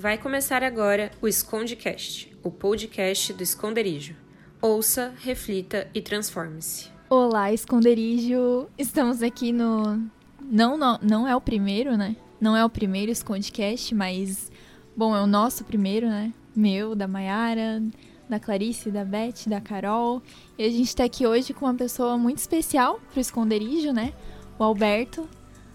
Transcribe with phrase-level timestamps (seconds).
[0.00, 4.14] Vai começar agora o Escondecast, o podcast do esconderijo.
[4.62, 6.88] Ouça, reflita e transforme-se.
[7.10, 8.68] Olá, esconderijo!
[8.78, 10.08] Estamos aqui no.
[10.40, 12.14] Não, não, não é o primeiro, né?
[12.40, 14.52] Não é o primeiro Escondecast, mas.
[14.96, 16.32] Bom, é o nosso primeiro, né?
[16.54, 17.82] Meu, da Mayara,
[18.28, 20.22] da Clarice, da Beth, da Carol.
[20.56, 24.12] E a gente tá aqui hoje com uma pessoa muito especial pro esconderijo, né?
[24.60, 25.28] O Alberto.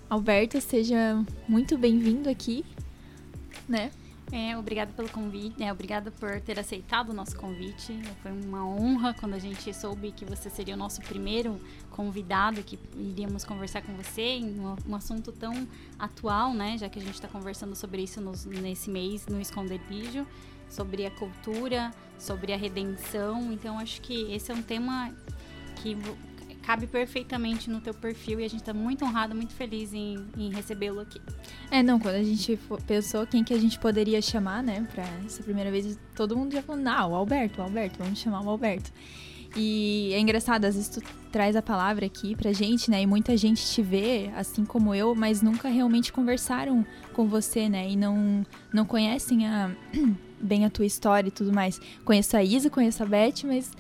[0.10, 2.64] Alberto, seja muito bem-vindo aqui,
[3.68, 3.92] né?
[4.36, 8.02] É, obrigada pelo convite, é, obrigada por ter aceitado o nosso convite.
[8.24, 12.80] Foi uma honra quando a gente soube que você seria o nosso primeiro convidado, que
[12.98, 15.68] iríamos conversar com você em um, assunto tão
[16.00, 16.80] atual, né?
[16.80, 20.26] Já que a gente está conversando sobre isso nos, nesse mês no Esconderijo,
[20.68, 23.54] sobre a cultura, sobre a redenção.
[23.54, 25.14] Então, acho que esse é um tema
[25.76, 25.96] que
[26.64, 30.50] cabe perfeitamente no teu perfil e a gente está muito honrado, muito feliz em, em
[30.50, 31.22] recebê-lo aqui.
[31.70, 35.44] É, não, quando a gente pensou quem que a gente poderia chamar, né, para essa
[35.44, 38.92] primeira vez, todo mundo já falou, não, o Alberto, o Alberto, vamos chamar o Alberto.
[39.56, 41.02] E é engraçado, às vezes tu
[41.32, 43.04] traz a palavra aqui pra gente, né?
[43.04, 47.88] E muita gente te vê, assim como eu, mas nunca realmente conversaram com você, né?
[47.88, 49.70] E não, não conhecem a,
[50.42, 51.80] bem a tua história e tudo mais.
[52.04, 53.72] Conheço a Isa, conheço a Beth, mas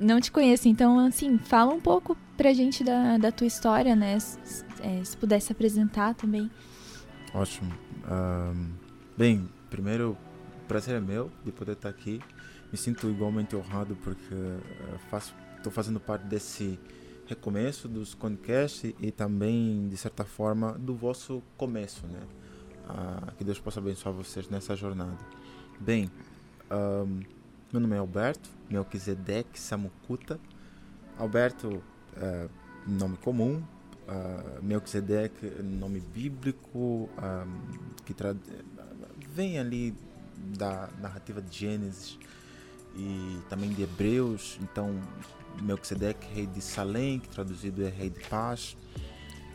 [0.00, 0.68] não te conheço.
[0.68, 4.18] Então, assim, fala um pouco pra gente da, da tua história, né?
[4.18, 6.50] Se, é, se pudesse apresentar também.
[7.34, 7.70] Ótimo.
[9.16, 10.16] Bem, primeiro,
[10.66, 12.20] prazer é meu de poder estar aqui.
[12.72, 14.34] Me sinto igualmente honrado porque
[15.56, 16.78] estou fazendo parte desse
[17.26, 22.20] recomeço dos podcasts e também, de certa forma, do vosso começo, né?
[22.88, 25.16] Uh, que Deus possa abençoar vocês nessa jornada.
[25.78, 26.10] Bem,
[26.70, 27.20] um,
[27.72, 30.40] meu nome é Alberto, Melquisedeque Samukuta.
[31.16, 32.50] Alberto, uh,
[32.84, 33.62] nome comum.
[34.08, 38.12] Uh, Melquisedeque, nome bíblico, um, que
[39.32, 39.94] vem ali
[40.58, 42.18] da narrativa de Gênesis
[42.96, 44.58] e também de Hebreus.
[44.62, 45.00] Então,
[45.62, 48.76] Melquisedeque, rei de Salém, que traduzido é rei de paz.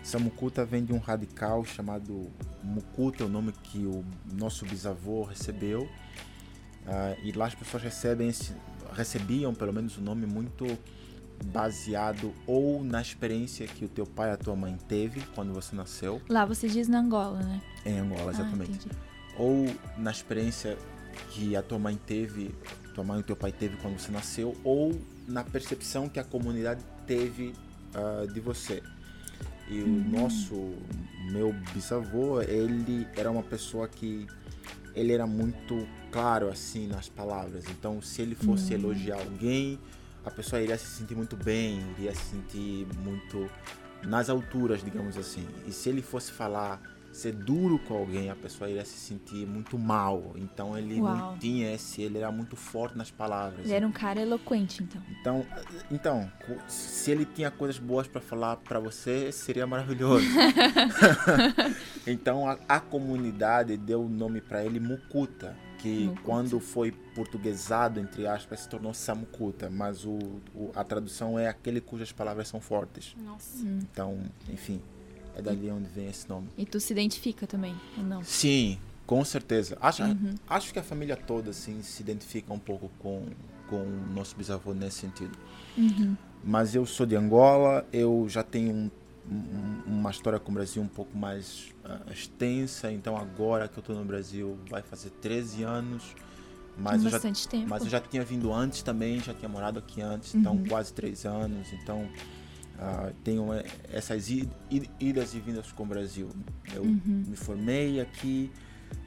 [0.03, 2.31] Samukuta vem de um radical chamado
[2.63, 5.89] Mukuta, o nome que o nosso bisavô recebeu
[6.85, 8.53] Uh, e lá as pessoas recebem esse,
[8.93, 10.65] recebiam pelo menos o um nome muito
[11.45, 15.75] baseado ou na experiência que o teu pai e a tua mãe teve quando você
[15.75, 16.21] nasceu.
[16.29, 17.61] Lá você diz na Angola, né?
[17.85, 18.87] Em Angola, ah, exatamente.
[18.91, 18.95] Ah,
[19.37, 19.65] ou
[19.97, 20.77] na experiência
[21.31, 22.53] que a tua mãe teve,
[22.93, 26.83] tua mãe e teu pai teve quando você nasceu, ou na percepção que a comunidade
[27.05, 27.53] teve
[27.93, 28.81] uh, de você.
[29.67, 30.09] E o uhum.
[30.09, 30.73] nosso,
[31.31, 34.27] meu bisavô, ele era uma pessoa que
[34.95, 37.65] ele era muito claro assim nas palavras.
[37.69, 38.79] Então, se ele fosse uhum.
[38.79, 39.79] elogiar alguém,
[40.23, 43.49] a pessoa iria se sentir muito bem, iria se sentir muito
[44.03, 45.45] nas alturas, digamos assim.
[45.67, 46.81] E se ele fosse falar
[47.15, 50.33] ser duro com alguém, a pessoa iria se sentir muito mal.
[50.35, 51.15] Então ele Uau.
[51.15, 53.65] não tinha esse, ele era muito forte nas palavras.
[53.65, 55.01] Ele era um cara eloquente, então.
[55.09, 55.45] Então,
[55.89, 56.31] então
[56.67, 60.25] se ele tinha coisas boas para falar para você, seria maravilhoso.
[62.05, 68.27] então a, a, comunidade deu o nome para ele Mukuta, que quando foi portuguesado entre
[68.27, 70.17] aspas se tornou Samukuta, mas o,
[70.53, 73.15] o, a tradução é aquele cujas palavras são fortes.
[73.17, 73.65] Nossa.
[73.65, 74.81] Então, enfim.
[75.35, 76.47] É dali onde vem esse nome.
[76.57, 78.23] E tu se identifica também, ou não?
[78.23, 79.77] Sim, com certeza.
[79.81, 80.35] Acho, uhum.
[80.49, 83.25] acho que a família toda assim, se identifica um pouco com,
[83.69, 85.37] com o nosso bisavô nesse sentido.
[85.77, 86.15] Uhum.
[86.43, 88.91] Mas eu sou de Angola, eu já tenho um,
[89.29, 93.81] um, uma história com o Brasil um pouco mais uh, extensa, então agora que eu
[93.81, 96.15] estou no Brasil vai fazer 13 anos.
[96.77, 97.69] Mas eu, já, tempo.
[97.69, 100.59] mas eu já tinha vindo antes também, já tinha morado aqui antes, então uhum.
[100.59, 101.71] então quase três anos.
[101.71, 102.09] Então
[102.75, 106.29] Uh, tenho eh, essas idas e vindas com o Brasil.
[106.73, 107.23] Eu uhum.
[107.25, 108.51] me formei aqui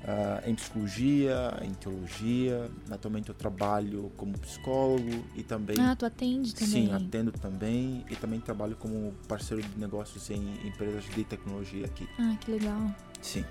[0.05, 2.71] uh, em psicologia, em teologia.
[2.91, 5.77] Atualmente eu trabalho como psicólogo e também.
[5.79, 6.87] Ah, tu atende também?
[6.87, 12.09] Sim, atendo também e também trabalho como parceiro de negócios em empresas de tecnologia aqui.
[12.19, 12.95] Ah, que legal.
[13.21, 13.45] Sim.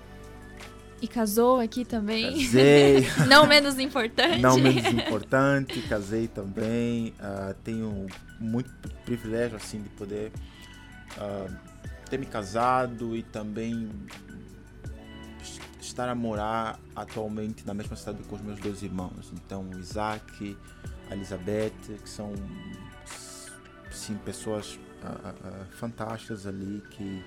[1.00, 2.44] E casou aqui também.
[2.44, 3.06] Casei.
[3.28, 4.40] Não menos importante.
[4.40, 7.14] Não menos importante, casei também.
[7.20, 8.06] Uh, tenho
[8.40, 8.70] muito
[9.04, 10.32] privilégio assim de poder
[11.16, 11.54] uh,
[12.10, 13.90] ter me casado e também
[15.80, 19.32] estar a morar atualmente na mesma cidade com os meus dois irmãos.
[19.32, 20.56] Então, o Isaac,
[21.10, 21.72] a Elizabeth,
[22.02, 22.32] que são
[23.90, 27.24] sim pessoas uh, fantásticas ali que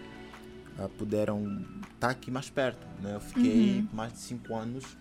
[0.86, 2.86] uh, puderam estar tá aqui mais perto.
[3.02, 3.16] Né?
[3.16, 3.88] Eu fiquei uhum.
[3.94, 4.98] mais de cinco anos,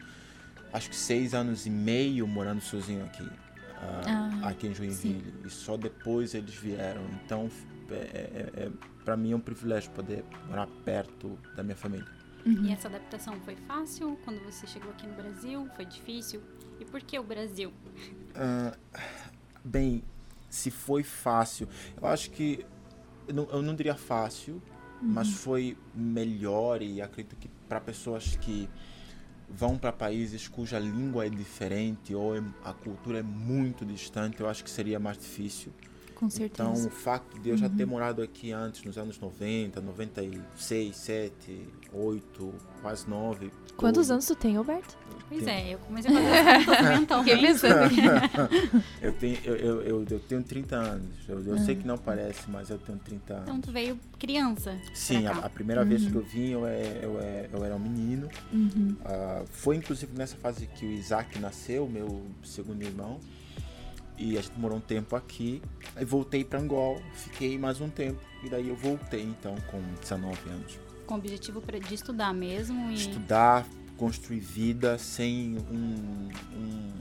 [0.73, 3.31] acho que seis anos e meio morando sozinho aqui, uh,
[4.43, 5.25] ah, aqui em Joinville.
[5.25, 5.35] Sim.
[5.45, 7.03] E só depois eles vieram.
[7.25, 7.51] Então,
[7.91, 8.71] é, é, é
[9.05, 12.07] para mim é um privilégio poder morar perto da minha família.
[12.45, 12.65] Uhum.
[12.65, 15.69] E essa adaptação foi fácil quando você chegou aqui no Brasil?
[15.77, 16.43] Foi difícil?
[16.79, 17.73] E por que o Brasil?
[18.31, 18.77] Uh,
[19.63, 20.03] bem,
[20.49, 21.69] se foi fácil,
[22.01, 22.65] eu acho que
[23.29, 24.63] eu não, eu não diria fácil,
[25.01, 25.09] uhum.
[25.09, 28.69] mas foi melhor e acredito que para pessoas que
[29.49, 34.49] vão para países cuja língua é diferente ou é, a cultura é muito distante, eu
[34.49, 35.73] acho que seria mais difícil.
[36.21, 36.69] Com certeza.
[36.69, 37.91] Então, o fato de eu já ter uhum.
[37.91, 43.51] morado aqui antes, nos anos 90, 96, 7, 8, quase 9.
[43.75, 44.13] Quantos todo.
[44.13, 44.99] anos tu tem, Alberto?
[45.31, 47.31] Pois é, eu comecei a fazer mentalmente.
[49.01, 51.09] eu, tenho, eu, eu, eu, eu, tenho 30 anos.
[51.27, 53.49] Eu, eu sei que não parece, mas eu tenho 30 anos.
[53.49, 54.77] Então tu veio criança?
[54.93, 55.89] Sim, a, a, primeira uhum.
[55.89, 57.19] vez que eu vim eu, eu,
[57.51, 58.29] eu era um menino.
[58.53, 58.95] Uhum.
[59.01, 63.19] Uh, foi inclusive nessa fase que o Isaac nasceu, meu segundo irmão.
[64.21, 65.63] E a gente morou um tempo aqui.
[65.97, 68.21] Aí voltei para Angola, fiquei mais um tempo.
[68.45, 70.79] E daí eu voltei, então, com 19 anos.
[71.07, 72.91] Com o objetivo de estudar mesmo?
[72.91, 72.95] E...
[72.95, 76.93] Estudar, construir vida sem um, um,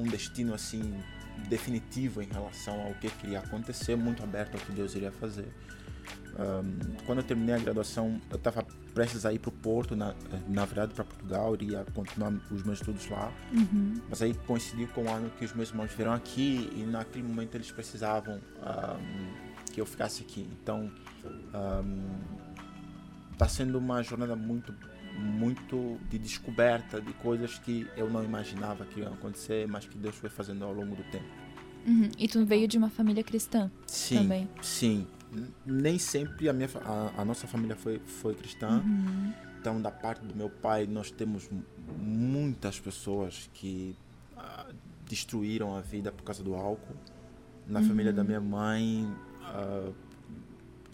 [0.00, 0.82] um destino assim
[1.48, 5.48] definitivo em relação ao que queria acontecer, muito aberto ao que Deus iria fazer.
[6.34, 10.14] Um, quando eu terminei a graduação, eu estava prestes a ir para o Porto, na,
[10.48, 13.32] na verdade para Portugal, iria continuar os meus estudos lá.
[13.52, 14.00] Uhum.
[14.08, 17.54] Mas aí coincidiu com o ano que os meus irmãos vieram aqui e naquele momento
[17.54, 20.48] eles precisavam um, que eu ficasse aqui.
[20.60, 20.90] Então,
[23.32, 24.74] está um, sendo uma jornada muito
[25.16, 30.16] muito de descoberta de coisas que eu não imaginava que iam acontecer, mas que Deus
[30.16, 31.44] foi fazendo ao longo do tempo.
[31.86, 32.10] Uhum.
[32.18, 34.48] E tu veio de uma família cristã sim, também?
[34.62, 35.06] Sim,
[35.64, 38.82] nem sempre a, minha, a, a nossa família foi, foi cristã.
[38.84, 39.32] Uhum.
[39.60, 41.48] Então, da parte do meu pai, nós temos
[41.98, 43.96] muitas pessoas que
[44.36, 44.74] uh,
[45.08, 46.94] destruíram a vida por causa do álcool.
[47.66, 47.88] Na uhum.
[47.88, 49.10] família da minha mãe,
[49.42, 49.94] uh,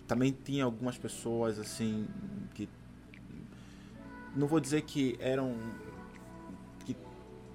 [0.06, 2.06] também tinha algumas pessoas assim
[2.54, 2.68] que
[4.34, 5.56] não vou dizer que eram
[6.84, 6.96] que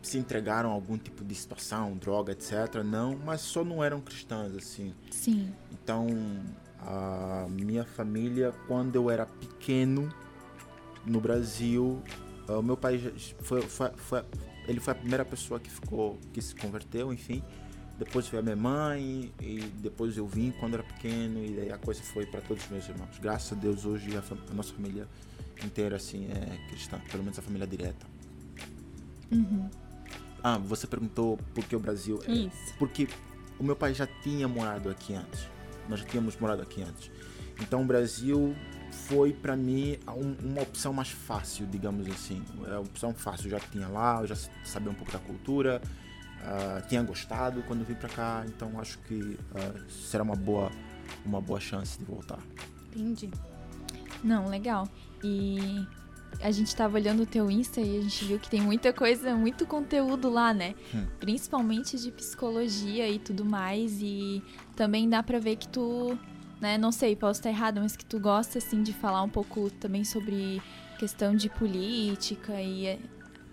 [0.01, 2.83] se entregaram a algum tipo de situação, droga, etc.
[2.83, 4.93] Não, mas só não eram cristãs assim.
[5.11, 5.53] Sim.
[5.71, 6.07] Então
[6.85, 10.07] a minha família, quando eu era pequeno
[11.05, 12.01] no Brasil,
[12.47, 12.99] o meu pai
[13.39, 14.23] foi, foi, foi,
[14.67, 17.43] ele foi a primeira pessoa que ficou, que se converteu, enfim.
[17.97, 21.77] Depois veio a minha mãe e depois eu vim quando era pequeno e daí a
[21.77, 23.17] coisa foi para todos os meus irmãos.
[23.19, 24.19] Graças a Deus hoje a,
[24.51, 25.07] a, nossa família
[25.63, 28.05] inteira assim é cristã, pelo menos a família direta.
[29.31, 29.69] Uhum.
[30.43, 32.19] Ah, você perguntou por que o Brasil?
[32.27, 32.75] Isso.
[32.77, 33.07] Porque
[33.57, 35.54] o meu pai já tinha morado aqui antes
[35.89, 37.11] nós já tínhamos morado aqui antes.
[37.61, 38.55] Então o Brasil
[39.07, 42.43] foi para mim um, uma opção mais fácil, digamos assim.
[42.65, 45.81] É uma opção fácil, eu já tinha lá, eu já sabia um pouco da cultura,
[46.41, 50.71] uh, tinha gostado quando vim para cá, então acho que uh, será uma boa,
[51.25, 52.39] uma boa chance de voltar.
[52.95, 53.29] Entendi.
[54.23, 54.87] Não, legal.
[55.23, 55.85] E
[56.41, 59.35] a gente estava olhando o teu Insta e a gente viu que tem muita coisa,
[59.35, 60.75] muito conteúdo lá, né?
[60.93, 61.05] Hum.
[61.19, 64.01] Principalmente de psicologia e tudo mais.
[64.01, 64.43] E
[64.75, 66.17] também dá pra ver que tu,
[66.59, 66.77] né?
[66.77, 70.03] Não sei, posso estar errado, mas que tu gosta, assim, de falar um pouco também
[70.03, 70.61] sobre
[70.97, 72.99] questão de política e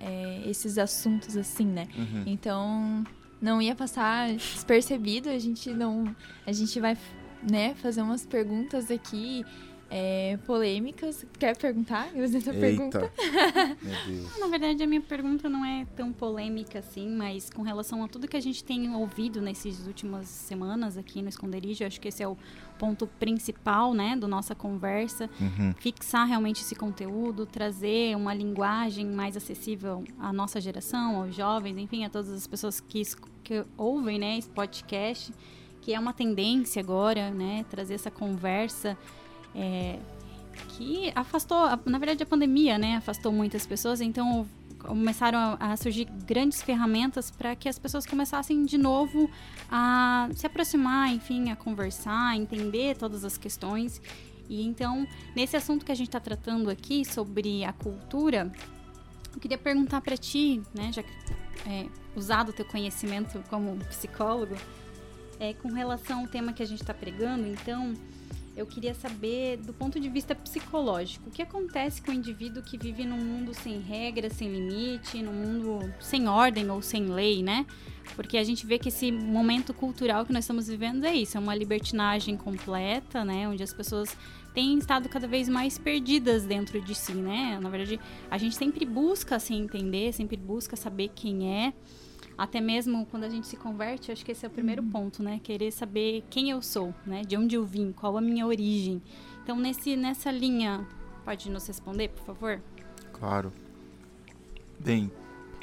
[0.00, 1.88] é, esses assuntos, assim, né?
[1.96, 2.24] Uhum.
[2.26, 3.04] Então,
[3.40, 5.28] não ia passar despercebido.
[5.28, 6.14] A gente não.
[6.46, 6.96] A gente vai,
[7.42, 9.44] né, fazer umas perguntas aqui
[9.94, 11.26] é, polêmicas.
[11.38, 12.08] Quer perguntar?
[12.14, 13.12] Eu fiz essa pergunta.
[13.82, 14.38] Meu Deus.
[14.38, 18.26] Na verdade, a minha pergunta não é tão polêmica assim, mas com relação a tudo
[18.26, 22.26] que a gente tem ouvido nessas últimas semanas aqui no Esconderijo, acho que esse é
[22.26, 22.38] o
[22.78, 25.28] ponto principal, né, do nossa conversa.
[25.38, 25.74] Uhum.
[25.74, 32.02] Fixar realmente esse conteúdo, trazer uma linguagem mais acessível à nossa geração, aos jovens, enfim,
[32.06, 33.02] a todas as pessoas que,
[33.44, 35.34] que ouvem, né, esse podcast,
[35.82, 38.96] que é uma tendência agora, né, trazer essa conversa
[39.54, 39.98] é,
[40.70, 44.46] que afastou, na verdade a pandemia, né, afastou muitas pessoas, então
[44.78, 49.30] começaram a, surgir grandes ferramentas para que as pessoas começassem de novo
[49.70, 54.02] a se aproximar, enfim, a conversar, a entender todas as questões.
[54.48, 55.06] E então,
[55.36, 58.52] nesse assunto que a gente está tratando aqui sobre a cultura,
[59.32, 61.12] eu queria perguntar para ti, né, já que
[61.66, 64.56] é, usado o teu conhecimento como psicólogo,
[65.38, 67.94] é, com relação ao tema que a gente está pregando, então,
[68.56, 72.76] eu queria saber, do ponto de vista psicológico, o que acontece com o indivíduo que
[72.76, 77.64] vive num mundo sem regras, sem limite, num mundo sem ordem ou sem lei, né?
[78.14, 81.40] Porque a gente vê que esse momento cultural que nós estamos vivendo é isso, é
[81.40, 83.48] uma libertinagem completa, né?
[83.48, 84.14] Onde as pessoas
[84.52, 87.58] têm estado cada vez mais perdidas dentro de si, né?
[87.60, 87.98] Na verdade,
[88.30, 91.72] a gente sempre busca se entender, sempre busca saber quem é
[92.42, 94.90] até mesmo quando a gente se converte, acho que esse é o primeiro uhum.
[94.90, 95.40] ponto, né?
[95.44, 97.22] Querer saber quem eu sou, né?
[97.22, 99.00] De onde eu vim, qual a minha origem.
[99.44, 100.84] Então, nesse, nessa linha
[101.24, 102.60] pode nos responder, por favor?
[103.12, 103.52] Claro.
[104.76, 105.08] Bem,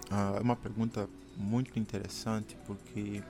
[0.09, 3.21] ah, é uma pergunta muito interessante porque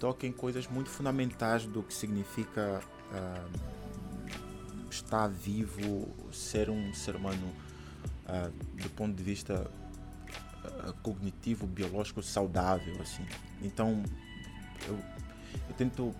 [0.00, 2.82] toca em coisas muito fundamentais do que significa
[3.12, 7.52] uh, estar vivo, ser um ser humano
[8.26, 8.50] uh,
[8.82, 9.83] do ponto de vista uh,
[10.92, 13.24] cognitivo, biológico, saudável, assim.
[13.62, 14.02] Então,
[14.86, 14.98] eu,
[15.68, 16.14] eu, tento,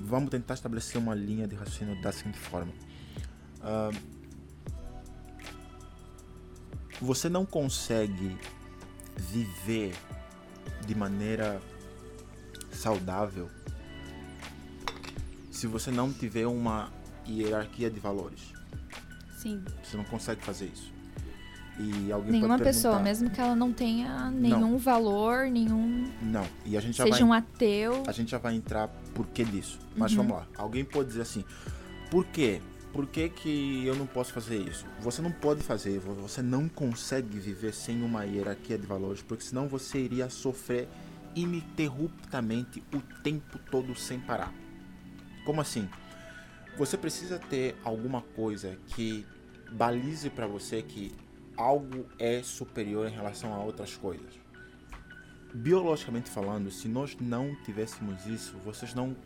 [0.00, 2.72] vamos tentar estabelecer uma linha de raciocínio da seguinte forma.
[7.00, 8.36] você não consegue
[9.16, 9.94] viver
[10.86, 11.60] de maneira
[12.70, 13.50] saudável
[15.50, 16.92] se você não tiver uma
[17.26, 18.52] hierarquia de valores.
[19.38, 19.64] Sim.
[19.82, 20.95] Você não consegue fazer isso.
[21.78, 24.78] E alguém Nenhuma pessoa, mesmo que ela não tenha nenhum não.
[24.78, 26.10] valor, nenhum.
[26.22, 26.46] Não.
[26.64, 28.02] E a gente já seja vai, um ateu.
[28.06, 29.78] A gente já vai entrar por que disso.
[29.94, 30.18] Mas uhum.
[30.18, 30.46] vamos lá.
[30.56, 31.44] Alguém pode dizer assim:
[32.10, 32.60] por quê?
[32.92, 34.86] Por que, que eu não posso fazer isso?
[35.00, 39.68] Você não pode fazer, você não consegue viver sem uma hierarquia de valores, porque senão
[39.68, 40.88] você iria sofrer
[41.34, 44.50] ininterruptamente o tempo todo sem parar.
[45.44, 45.86] Como assim?
[46.78, 49.26] Você precisa ter alguma coisa que
[49.72, 51.12] balize para você que
[51.56, 54.40] algo é superior em relação a outras coisas.
[55.54, 59.16] Biologicamente falando, se nós não tivéssemos isso, vocês não,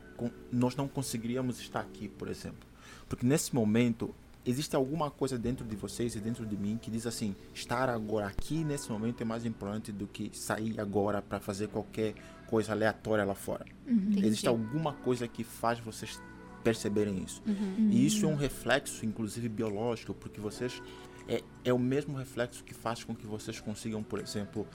[0.53, 2.69] nós não conseguiríamos estar aqui, por exemplo.
[3.09, 7.07] Porque nesse momento existe alguma coisa dentro de vocês e dentro de mim que diz
[7.07, 11.69] assim: estar agora aqui nesse momento é mais importante do que sair agora para fazer
[11.69, 12.15] qualquer
[12.47, 13.65] coisa aleatória lá fora.
[13.87, 16.21] Uhum, existe alguma coisa que faz vocês
[16.63, 17.43] perceberem isso.
[17.47, 17.89] Uhum.
[17.91, 20.83] E isso é um reflexo, inclusive biológico, porque vocês
[21.29, 24.67] é, é o mesmo reflexo que faz com que vocês consigam, por exemplo,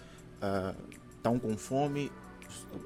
[1.16, 2.12] estão uh, com fome,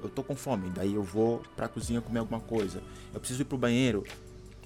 [0.02, 2.82] eu estou com fome, daí eu vou para a cozinha comer alguma coisa.
[3.12, 4.04] Eu preciso ir para o banheiro,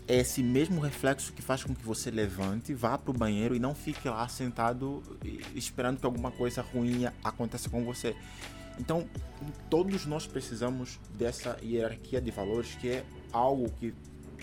[0.07, 3.59] é esse mesmo reflexo que faz com que você levante, vá para o banheiro e
[3.59, 5.03] não fique lá sentado
[5.55, 8.15] esperando que alguma coisa ruim aconteça com você.
[8.79, 9.07] Então,
[9.71, 13.95] todos nós precisamos dessa hierarquia de valores que é algo que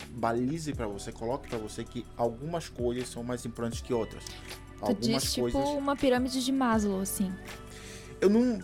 [0.10, 4.24] balize para você, coloque para você que algumas coisas são mais importantes que outras.
[4.26, 4.32] Tu
[4.80, 5.70] algumas diz, tipo coisas...
[5.78, 7.32] uma pirâmide de Maslow, assim.
[8.20, 8.60] Eu não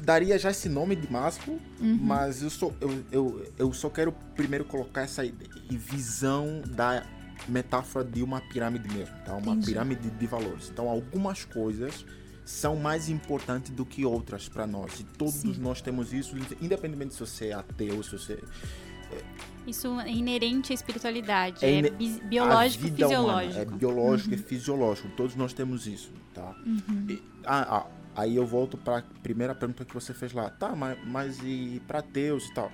[0.00, 1.98] daria já esse nome de Maslow, uhum.
[2.00, 5.22] mas eu, só, eu, eu, eu só quero primeiro colocar essa
[5.70, 7.04] visão da
[7.48, 9.34] metáfora de uma pirâmide mesmo, tá?
[9.34, 9.66] Uma Entendi.
[9.66, 10.70] pirâmide de valores.
[10.70, 12.04] Então, algumas coisas
[12.44, 15.00] são mais importantes do que outras para nós.
[15.00, 15.56] E todos Sim.
[15.58, 19.22] nós temos isso, independente se você é ateu, se você é,
[19.66, 21.90] isso é inerente à espiritualidade, é, é
[22.24, 23.54] biológico e fisiológico.
[23.54, 24.34] Humana, é biológico uhum.
[24.34, 26.54] e fisiológico, todos nós temos isso, tá?
[26.66, 27.06] Uhum.
[27.08, 30.50] E, ah, ah, Aí eu volto para a primeira pergunta que você fez lá.
[30.50, 32.70] Tá, mas, mas e para ateus e tal?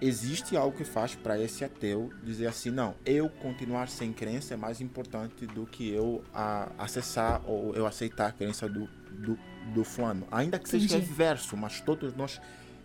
[0.00, 4.56] Existe algo que faz para esse ateu dizer assim: não, eu continuar sem crença é
[4.56, 6.24] mais importante do que eu
[6.78, 9.38] acessar ou eu aceitar a crença do, do,
[9.74, 10.26] do fulano.
[10.30, 12.40] Ainda que seja reverso, mas todos nós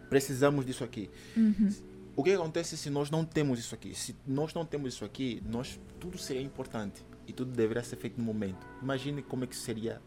[0.10, 1.10] precisamos disso aqui.
[1.36, 1.70] Uhum.
[2.18, 3.94] O que acontece se nós não temos isso aqui?
[3.94, 8.18] Se nós não temos isso aqui, nós tudo seria importante e tudo deveria ser feito
[8.18, 8.66] no momento.
[8.82, 10.02] Imagine como é que seria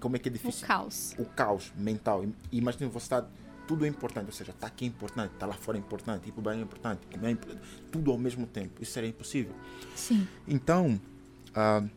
[0.00, 0.64] como é que é difícil?
[0.64, 1.14] O caos.
[1.16, 2.26] O caos mental.
[2.50, 3.24] Imagina você está
[3.64, 6.32] tudo é importante, ou seja, está aqui é importante, está lá fora é importante, ir
[6.32, 8.82] para o banho é importante, comer é importante, tudo ao mesmo tempo.
[8.82, 9.54] Isso seria impossível.
[9.94, 10.26] Sim.
[10.48, 11.00] Então,
[11.50, 11.88] uh,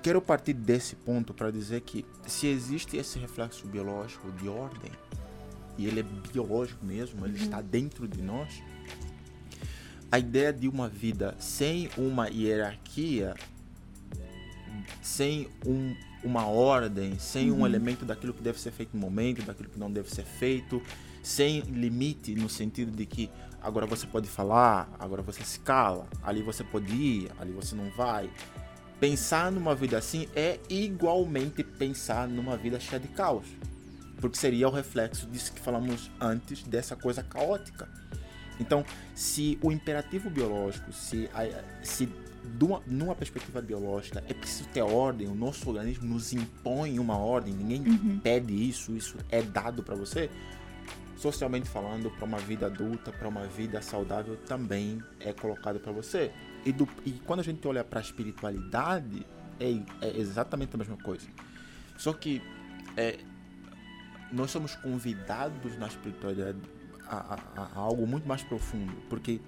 [0.00, 4.92] quero partir desse ponto para dizer que se existe esse reflexo biológico de ordem,
[5.80, 7.44] e ele é biológico mesmo, ele uhum.
[7.44, 8.62] está dentro de nós,
[10.12, 13.34] a ideia de uma vida sem uma hierarquia,
[15.00, 17.60] sem um uma ordem, sem uhum.
[17.60, 20.82] um elemento daquilo que deve ser feito no momento, daquilo que não deve ser feito,
[21.22, 26.42] sem limite no sentido de que agora você pode falar, agora você se cala, ali
[26.42, 28.30] você pode ir, ali você não vai.
[28.98, 33.46] Pensar numa vida assim é igualmente pensar numa vida cheia de caos,
[34.20, 37.88] porque seria o reflexo disso que falamos antes, dessa coisa caótica.
[38.58, 38.84] Então,
[39.14, 41.30] se o imperativo biológico, se,
[41.82, 42.08] se
[42.60, 45.26] numa, numa perspectiva biológica, é preciso ter ordem.
[45.28, 48.20] O nosso organismo nos impõe uma ordem, ninguém uhum.
[48.22, 50.30] pede isso, isso é dado para você.
[51.16, 56.30] Socialmente falando, para uma vida adulta, para uma vida saudável, também é colocado para você.
[56.64, 59.26] E, do, e quando a gente olha para a espiritualidade,
[59.58, 59.70] é,
[60.06, 61.26] é, exatamente a mesma coisa.
[61.96, 62.42] Só que
[62.96, 63.18] é,
[64.32, 66.58] nós somos convidados na espiritualidade
[67.06, 69.40] a, a, a algo muito mais profundo, porque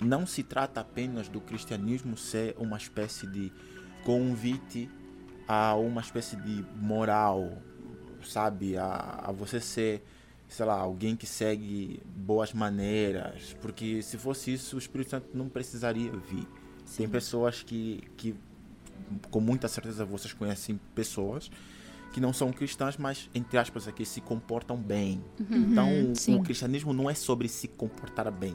[0.00, 3.52] não se trata apenas do cristianismo ser uma espécie de
[4.04, 4.90] convite
[5.46, 7.58] a uma espécie de moral,
[8.24, 8.76] sabe?
[8.76, 10.02] A, a você ser,
[10.48, 13.54] sei lá, alguém que segue boas maneiras.
[13.60, 16.46] Porque se fosse isso, o Espírito Santo não precisaria vir.
[16.84, 16.96] Sim.
[16.98, 18.34] Tem pessoas que, que,
[19.30, 21.50] com muita certeza, vocês conhecem pessoas
[22.14, 25.20] que não são cristãs, mas, entre aspas, aqui, se comportam bem.
[25.40, 26.36] Uhum, então, sim.
[26.36, 28.54] o cristianismo não é sobre se comportar bem.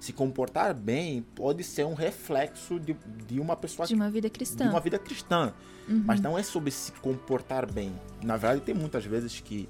[0.00, 3.86] Se comportar bem pode ser um reflexo de, de uma pessoa...
[3.86, 4.64] De uma vida cristã.
[4.64, 5.54] De uma vida cristã.
[5.88, 6.02] Uhum.
[6.04, 7.92] Mas não é sobre se comportar bem.
[8.24, 9.68] Na verdade, tem muitas vezes que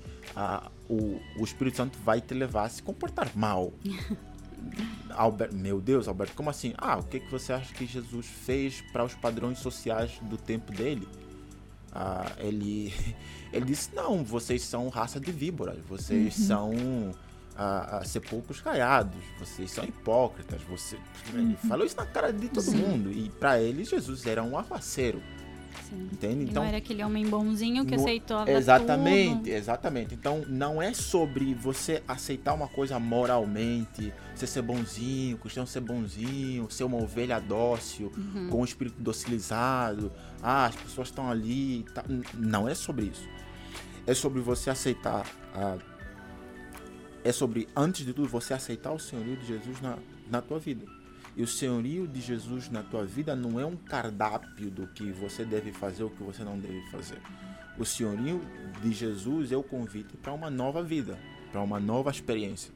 [0.88, 3.70] o, o Espírito Santo vai te levar a se comportar mal.
[5.12, 6.72] Albert, meu Deus, Alberto, como assim?
[6.78, 10.72] Ah, o que, que você acha que Jesus fez para os padrões sociais do tempo
[10.72, 11.06] dele?
[11.98, 12.92] Ah, ele,
[13.50, 16.44] ele disse: Não, vocês são raça de víboras, vocês uhum.
[16.44, 17.14] são
[17.56, 20.60] ah, sepulcros caiados, vocês são hipócritas.
[20.68, 20.96] Você...
[21.32, 21.38] Uhum.
[21.38, 22.76] Ele falou isso na cara de todo Sim.
[22.76, 23.10] mundo.
[23.10, 25.22] E para ele, Jesus era um arruaceiro.
[25.88, 26.08] Sim.
[26.12, 26.44] Entende?
[26.44, 29.48] Então, não era aquele homem bonzinho que no, aceitou a Exatamente, tudo.
[29.48, 30.14] exatamente.
[30.14, 36.70] Então não é sobre você aceitar uma coisa moralmente, você ser bonzinho, cristão ser bonzinho,
[36.70, 38.48] ser uma ovelha dócil, uhum.
[38.50, 40.12] com o espírito docilizado.
[40.42, 41.84] Ah, as pessoas estão ali.
[41.94, 42.04] Tá.
[42.34, 43.28] Não é sobre isso.
[44.06, 45.76] É sobre você aceitar a.
[47.24, 49.98] É sobre, antes de tudo, você aceitar o senhorio de Jesus na,
[50.30, 50.86] na tua vida.
[51.36, 55.44] E o senhorio de Jesus na tua vida não é um cardápio do que você
[55.44, 57.20] deve fazer ou que você não deve fazer.
[57.78, 58.40] O senhorio
[58.82, 61.18] de Jesus é o convite para uma nova vida,
[61.52, 62.72] para uma nova experiência,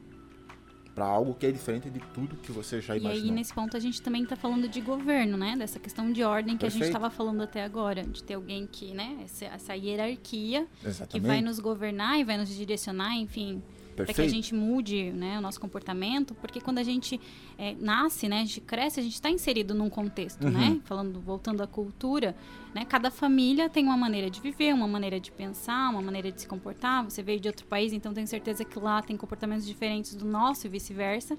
[0.93, 3.25] para algo que é diferente de tudo que você já imaginou.
[3.25, 5.55] E aí nesse ponto a gente também está falando de governo, né?
[5.57, 6.83] Dessa questão de ordem que Perfeito.
[6.83, 9.25] a gente estava falando até agora, de ter alguém que, né?
[9.25, 11.09] Essa, hierarquia Exatamente.
[11.09, 13.63] que vai nos governar e vai nos direcionar, enfim
[14.05, 17.19] para que a gente mude né, o nosso comportamento, porque quando a gente
[17.57, 20.67] é, nasce, né, a gente cresce, a gente está inserido num contexto, né?
[20.67, 20.73] uhum.
[20.75, 20.81] né?
[20.83, 22.35] Falando, voltando à cultura,
[22.73, 22.85] né?
[22.85, 26.47] Cada família tem uma maneira de viver, uma maneira de pensar, uma maneira de se
[26.47, 27.03] comportar.
[27.03, 30.67] Você veio de outro país, então tenho certeza que lá tem comportamentos diferentes do nosso
[30.67, 31.37] e vice-versa.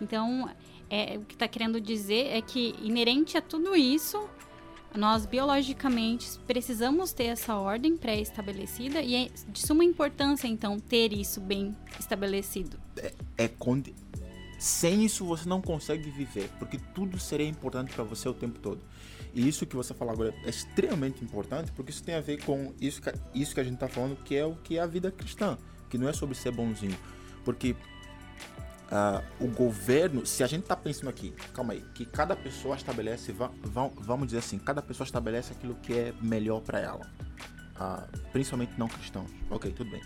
[0.00, 0.50] Então,
[0.88, 4.28] é, o que está querendo dizer é que inerente a tudo isso
[4.96, 11.40] nós biologicamente precisamos ter essa ordem pré-estabelecida e é de suma importância então ter isso
[11.40, 12.78] bem estabelecido.
[12.96, 13.50] É, é
[14.58, 18.80] sem isso você não consegue viver, porque tudo seria importante para você o tempo todo.
[19.32, 22.74] E isso que você falou agora é extremamente importante, porque isso tem a ver com
[22.80, 25.10] isso que, isso que a gente está falando, que é o que é a vida
[25.10, 25.56] cristã,
[25.88, 26.96] que não é sobre ser bonzinho.
[27.44, 27.74] Porque
[28.90, 33.32] uh, o governo, se a gente está pensando aqui, calma aí, que cada pessoa estabelece,
[33.32, 37.06] va, va, vamos dizer assim, cada pessoa estabelece aquilo que é melhor para ela,
[37.76, 39.30] uh, principalmente não cristãos.
[39.48, 40.02] Ok, tudo bem.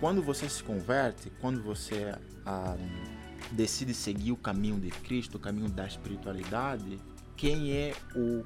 [0.00, 2.14] Quando você se converte, quando você
[2.46, 6.98] uh, decide seguir o caminho de Cristo, o caminho da espiritualidade,
[7.36, 8.44] quem é o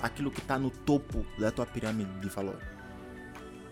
[0.00, 2.62] aquilo que está no topo da tua pirâmide de valor?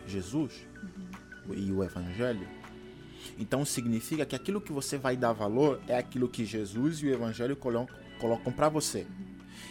[0.07, 1.55] Jesus uhum.
[1.55, 2.47] e o Evangelho
[3.39, 7.13] então significa que aquilo que você vai dar valor é aquilo que Jesus e o
[7.13, 9.07] Evangelho colocam para você.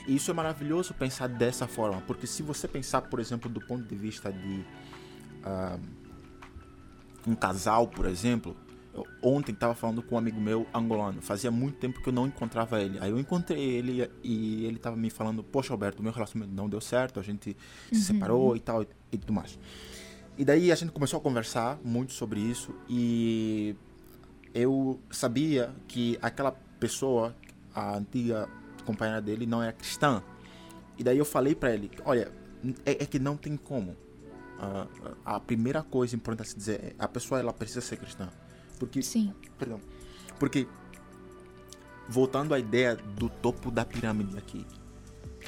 [0.08, 3.84] E isso é maravilhoso pensar dessa forma, porque se você pensar, por exemplo, do ponto
[3.84, 4.66] de vista de
[5.46, 5.80] uh,
[7.26, 8.56] um casal, por exemplo,
[8.94, 12.28] eu, ontem estava falando com um amigo meu angolano, fazia muito tempo que eu não
[12.28, 13.00] encontrava ele.
[13.00, 16.70] Aí eu encontrei ele e ele estava me falando: Poxa, Alberto, o meu relacionamento não
[16.70, 17.50] deu certo, a gente
[17.92, 17.98] uhum.
[17.98, 19.58] se separou e tal e tudo mais.
[20.38, 23.76] E daí a gente começou a conversar muito sobre isso e
[24.54, 27.36] eu sabia que aquela pessoa,
[27.74, 28.50] a antiga
[28.86, 30.24] companheira dele, não era cristã.
[30.98, 32.32] E daí eu falei para ele, olha,
[32.86, 33.92] é, é, que não tem como.
[33.92, 38.30] Uh, a primeira coisa importante a se dizer é a pessoa ela precisa ser cristã.
[38.80, 39.34] Porque, Sim.
[39.58, 39.80] Perdão.
[40.40, 40.68] Porque
[42.08, 44.66] voltando à ideia do topo da pirâmide aqui.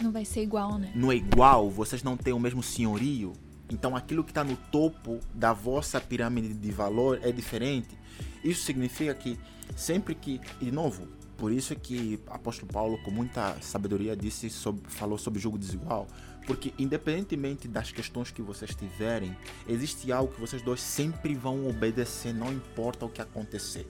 [0.01, 0.91] Não vai ser igual, né?
[0.95, 3.33] Não é igual, vocês não têm o mesmo senhorio,
[3.69, 7.97] então aquilo que está no topo da vossa pirâmide de valor é diferente.
[8.43, 9.39] Isso significa que
[9.75, 15.17] sempre que, de novo, por isso que apóstolo Paulo, com muita sabedoria, disse sobre, falou
[15.17, 16.07] sobre jogo desigual.
[16.45, 19.35] Porque, independentemente das questões que vocês tiverem,
[19.67, 23.89] existe algo que vocês dois sempre vão obedecer, não importa o que acontecer.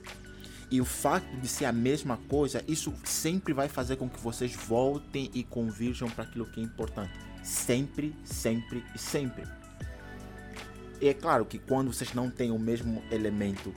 [0.70, 4.54] E o fato de ser a mesma coisa, isso sempre vai fazer com que vocês
[4.54, 7.12] voltem e convirjam para aquilo que é importante.
[7.44, 9.44] Sempre, sempre e sempre.
[11.00, 13.74] E é claro que quando vocês não têm o mesmo elemento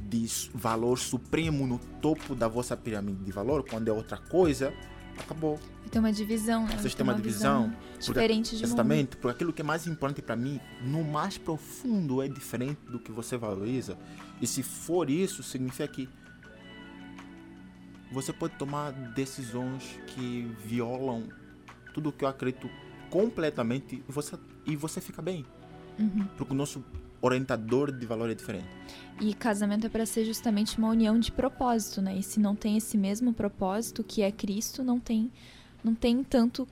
[0.00, 4.72] de valor supremo no topo da vossa pirâmide de valor, quando é outra coisa,
[5.18, 5.58] acabou.
[5.90, 6.76] Tem uma divisão, né?
[6.76, 10.36] Vocês têm uma, uma divisão diferente de Exatamente, porque aquilo que é mais importante para
[10.36, 13.96] mim, no mais profundo, é diferente do que você valoriza.
[14.40, 16.08] E se for isso, significa que
[18.12, 21.28] você pode tomar decisões que violam
[21.92, 22.68] tudo o que eu acredito
[23.10, 25.44] completamente e você, e você fica bem.
[25.98, 26.26] Uhum.
[26.36, 26.84] Porque o nosso
[27.20, 28.68] orientador de valor é diferente.
[29.20, 32.16] E casamento é para ser justamente uma união de propósito, né?
[32.16, 35.30] E se não tem esse mesmo propósito, que é Cristo, não tem
[35.82, 36.66] não tem tanto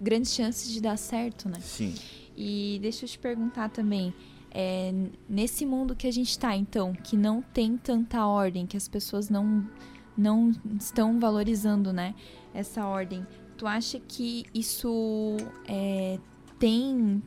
[0.00, 1.58] grandes chances de dar certo, né?
[1.60, 1.94] Sim.
[2.36, 4.14] E deixa eu te perguntar também,
[4.50, 4.92] é,
[5.28, 9.28] nesse mundo que a gente está, então, que não tem tanta ordem, que as pessoas
[9.28, 9.68] não
[10.16, 12.14] não estão valorizando, né,
[12.54, 13.26] essa ordem.
[13.56, 16.20] Tu acha que isso é,
[16.56, 17.20] tem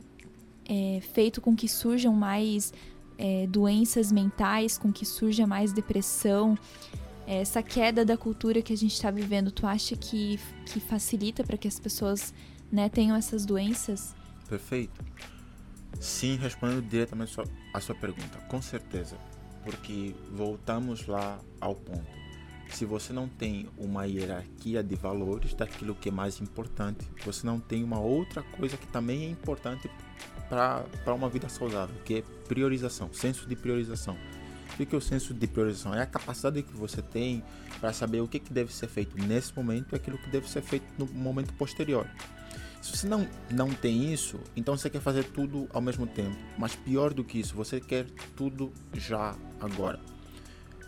[0.68, 2.72] é, feito com que surjam mais
[3.16, 6.56] é, doenças mentais, com que surja mais depressão?
[7.26, 11.56] Essa queda da cultura que a gente está vivendo, tu acha que, que facilita para
[11.56, 12.32] que as pessoas
[12.70, 14.14] né, tenham essas doenças?
[14.48, 15.04] Perfeito.
[16.00, 17.34] Sim, respondendo diretamente
[17.74, 19.18] a sua pergunta, com certeza.
[19.64, 22.18] Porque voltamos lá ao ponto
[22.70, 27.58] se você não tem uma hierarquia de valores daquilo que é mais importante, você não
[27.58, 29.90] tem uma outra coisa que também é importante
[30.48, 34.16] para uma vida saudável, que é priorização, senso de priorização.
[34.72, 35.92] O que é o senso de priorização?
[35.92, 37.42] É a capacidade que você tem
[37.80, 40.62] para saber o que, que deve ser feito nesse momento e aquilo que deve ser
[40.62, 42.06] feito no momento posterior.
[42.80, 46.36] Se você não, não tem isso, então você quer fazer tudo ao mesmo tempo.
[46.56, 48.06] Mas pior do que isso, você quer
[48.36, 49.98] tudo já agora.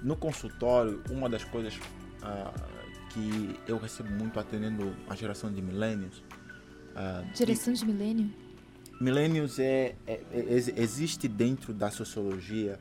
[0.02, 6.18] No consultório, uma das coisas uh, que eu recebo muito atendendo a geração de milênios.
[6.90, 8.32] Uh, geração de milênio?
[9.00, 12.78] Milênios é, é, é, existe dentro da sociologia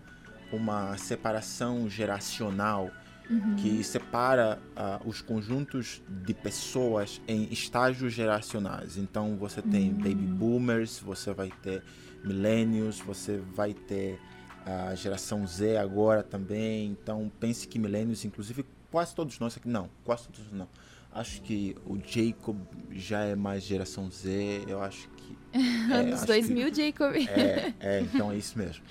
[0.51, 2.91] uma separação geracional
[3.29, 3.55] uhum.
[3.55, 8.97] que separa uh, os conjuntos de pessoas em estágios geracionais.
[8.97, 9.97] Então você tem uhum.
[9.97, 11.83] baby boomers, você vai ter
[12.21, 14.19] millennials, você vai ter
[14.65, 16.87] a geração Z agora também.
[16.87, 20.67] Então pense que milênios, inclusive quase todos nós aqui, não, quase todos não.
[21.13, 22.57] Acho que o Jacob
[22.91, 25.09] já é mais geração Z, eu acho
[25.51, 27.15] É, Anos 2000, que, Jacob.
[27.15, 28.83] É, é, então é isso mesmo.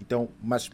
[0.00, 0.70] Então, mas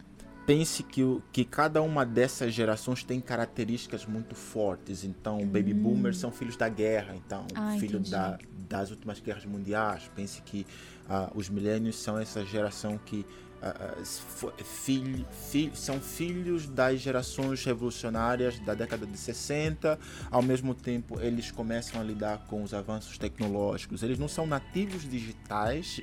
[0.48, 5.04] pense que, que cada uma dessas gerações tem características muito fortes.
[5.04, 5.46] Então, hum.
[5.46, 10.10] baby boomers são filhos da guerra, então, ah, filho da, das últimas guerras mundiais.
[10.16, 10.66] Pense que
[11.08, 13.26] uh, os milênios são essa geração que
[13.62, 19.98] uh, filho, filho, são filhos das gerações revolucionárias da década de 60,
[20.30, 24.02] ao mesmo tempo eles começam a lidar com os avanços tecnológicos.
[24.02, 26.00] Eles não são nativos digitais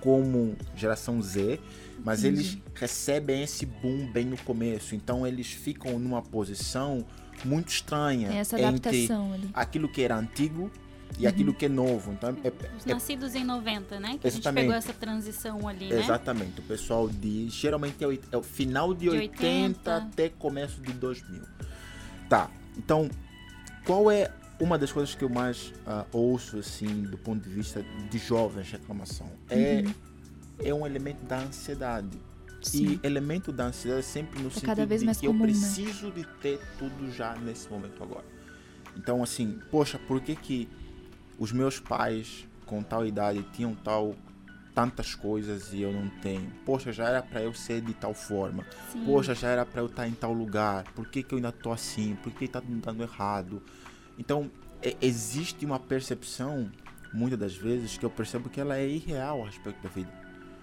[0.00, 1.60] como geração Z,
[2.04, 2.40] mas Entendi.
[2.40, 7.04] eles recebem esse boom bem no começo, então eles ficam numa posição
[7.44, 8.30] muito estranha
[8.62, 8.88] entre
[9.34, 9.50] ali.
[9.52, 10.70] aquilo que era antigo
[11.18, 11.28] e uhum.
[11.28, 12.12] aquilo que é novo.
[12.12, 14.18] Então, é, Os é, nascidos em 90, né?
[14.18, 14.28] Que exatamente.
[14.28, 16.00] a gente pegou essa transição ali, né?
[16.00, 16.60] Exatamente.
[16.60, 17.48] O pessoal de...
[17.48, 21.42] Geralmente é o, é o final de, de 80, 80 até começo de 2000.
[22.28, 22.50] Tá.
[22.76, 23.08] Então,
[23.84, 27.84] qual é uma das coisas que eu mais uh, ouço, assim, do ponto de vista
[28.10, 29.30] de jovens reclamação?
[29.48, 29.94] É, uhum.
[30.60, 32.18] é um elemento da ansiedade.
[32.62, 32.98] Sim.
[33.02, 35.44] E elemento da ansiedade é sempre no é sentido cada vez de mais que comum,
[35.44, 35.52] eu né?
[35.52, 36.12] preciso né?
[36.16, 38.24] de ter tudo já nesse momento agora.
[38.96, 40.68] Então, assim, poxa, por que que
[41.38, 44.14] os meus pais com tal idade tinham tal
[44.74, 46.50] tantas coisas e eu não tenho.
[46.66, 48.66] Poxa, já era para eu ser de tal forma.
[48.90, 49.04] Sim.
[49.04, 50.84] Poxa, já era para eu estar em tal lugar.
[50.92, 52.16] Por que, que eu ainda tô assim?
[52.16, 53.62] Por que está dando errado?
[54.18, 54.50] Então,
[54.82, 56.70] é, existe uma percepção,
[57.12, 60.12] muitas das vezes, que eu percebo que ela é irreal a respeito da vida.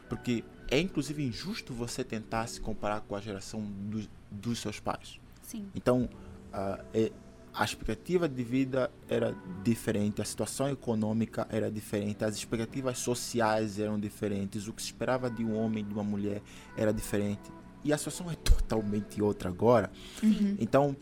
[0.10, 5.20] Porque é inclusive injusto você tentar se comparar com a geração do, dos seus pais.
[5.42, 5.68] Sim.
[5.74, 6.10] Então,
[6.54, 7.12] uh, é,
[7.54, 14.00] a expectativa de vida era diferente, a situação econômica era diferente, as expectativas sociais eram
[14.00, 16.42] diferentes, o que se esperava de um homem, de uma mulher
[16.78, 17.52] era diferente.
[17.84, 19.92] E a situação é totalmente outra agora.
[20.24, 20.56] Uhum.
[20.60, 20.96] Então,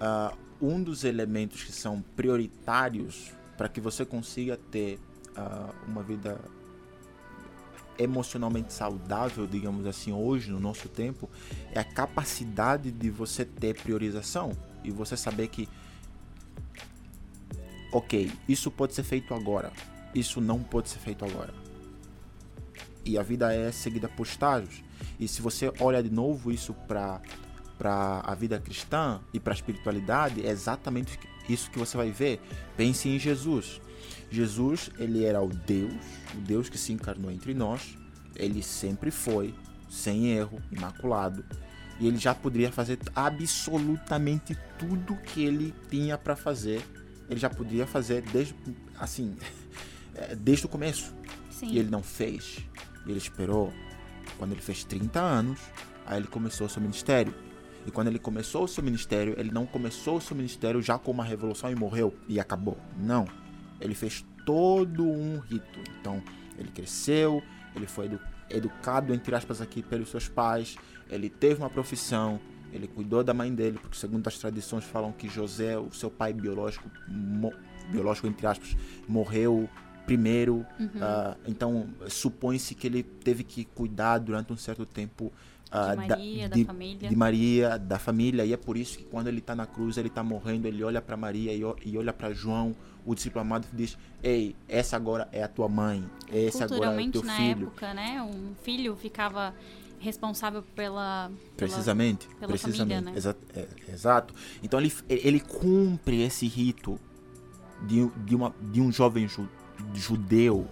[0.00, 4.98] uh, um dos elementos que são prioritários para que você consiga ter
[5.36, 6.38] uh, uma vida
[7.98, 11.30] emocionalmente saudável, digamos assim, hoje no nosso tempo,
[11.72, 15.68] é a capacidade de você ter priorização e você saber que
[17.94, 19.72] ok, isso pode ser feito agora,
[20.12, 21.54] isso não pode ser feito agora.
[23.04, 24.82] E a vida é seguida por estágios.
[25.20, 27.22] E se você olha de novo isso para
[27.78, 32.40] para a vida cristã e para a espiritualidade, é exatamente isso que você vai ver.
[32.76, 33.80] Pense em Jesus.
[34.30, 35.92] Jesus, ele era o Deus,
[36.34, 37.98] o Deus que se encarnou entre nós.
[38.36, 39.52] Ele sempre foi
[39.90, 41.44] sem erro, imaculado,
[41.98, 46.80] e ele já poderia fazer absolutamente tudo que ele tinha para fazer
[47.28, 48.54] ele já podia fazer desde
[48.98, 49.36] assim
[50.14, 51.14] é, desde o começo.
[51.50, 51.68] Sim.
[51.68, 52.58] e ele não fez.
[53.06, 53.72] Ele esperou.
[54.38, 55.60] Quando ele fez 30 anos
[56.06, 57.34] aí ele começou o seu ministério.
[57.86, 61.10] E quando ele começou o seu ministério ele não começou o seu ministério já com
[61.10, 62.14] uma revolução e morreu.
[62.28, 62.78] E acabou.
[62.96, 63.26] Não.
[63.80, 65.80] Ele fez todo um rito.
[66.00, 66.22] Então
[66.58, 67.42] ele cresceu
[67.74, 68.10] ele foi
[68.48, 70.76] educado, entre aspas, aqui pelos seus pais,
[71.10, 72.40] ele teve uma profissão,
[72.76, 76.32] ele cuidou da mãe dele, porque segundo as tradições falam que José, o seu pai
[76.32, 76.90] biológico,
[77.90, 78.76] biológico entre aspas,
[79.08, 79.68] morreu
[80.04, 80.66] primeiro.
[80.78, 80.86] Uhum.
[80.86, 85.32] Uh, então supõe-se que ele teve que cuidar durante um certo tempo
[85.72, 87.08] uh, de Maria, da, de, da, família.
[87.08, 88.44] De Maria, da família.
[88.44, 91.00] E é por isso que quando ele está na cruz, ele está morrendo, ele olha
[91.00, 95.28] para Maria e, e olha para João, o discípulo amado, e diz: Ei, essa agora
[95.32, 97.66] é a tua mãe, esse agora é o teu na filho.
[97.68, 99.54] época, né, um filho ficava
[100.04, 103.16] responsável pela, precisamente pela precisamente família, né?
[103.16, 107.00] Exa é, exato então ele ele cumpre esse rito
[107.86, 109.48] de, de, uma, de um jovem ju,
[109.94, 110.68] judeu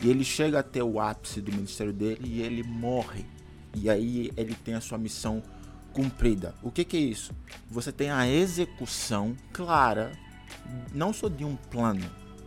[0.00, 3.24] e ele chega até o ápice do ministério dele e ele morre
[3.74, 5.42] e aí ele tem a sua missão
[5.92, 6.54] cumprida.
[6.62, 7.32] O que, que é isso?
[7.70, 10.12] Você tem a execução clara,
[10.94, 12.04] não só de um plano,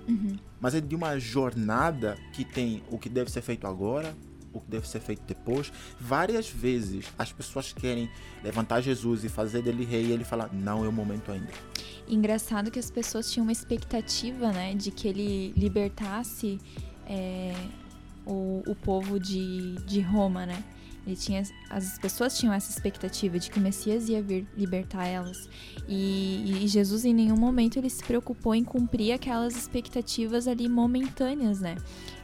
[0.07, 0.37] uhum.
[0.61, 4.15] mas é de uma jornada que tem o que deve ser feito agora,
[4.53, 5.71] o que deve ser feito depois.
[5.99, 8.09] Várias vezes as pessoas querem
[8.43, 11.51] levantar Jesus e fazer dele rei e ele fala: não é o momento ainda.
[12.07, 16.59] Engraçado que as pessoas tinham uma expectativa, né, de que ele libertasse
[17.05, 17.53] é,
[18.25, 20.63] o, o povo de, de Roma, né?
[21.05, 25.49] Ele tinha, as pessoas tinham essa expectativa de que o Messias ia vir libertar elas.
[25.87, 31.59] E, e, Jesus em nenhum momento ele se preocupou em cumprir aquelas expectativas ali momentâneas,
[31.59, 31.75] né?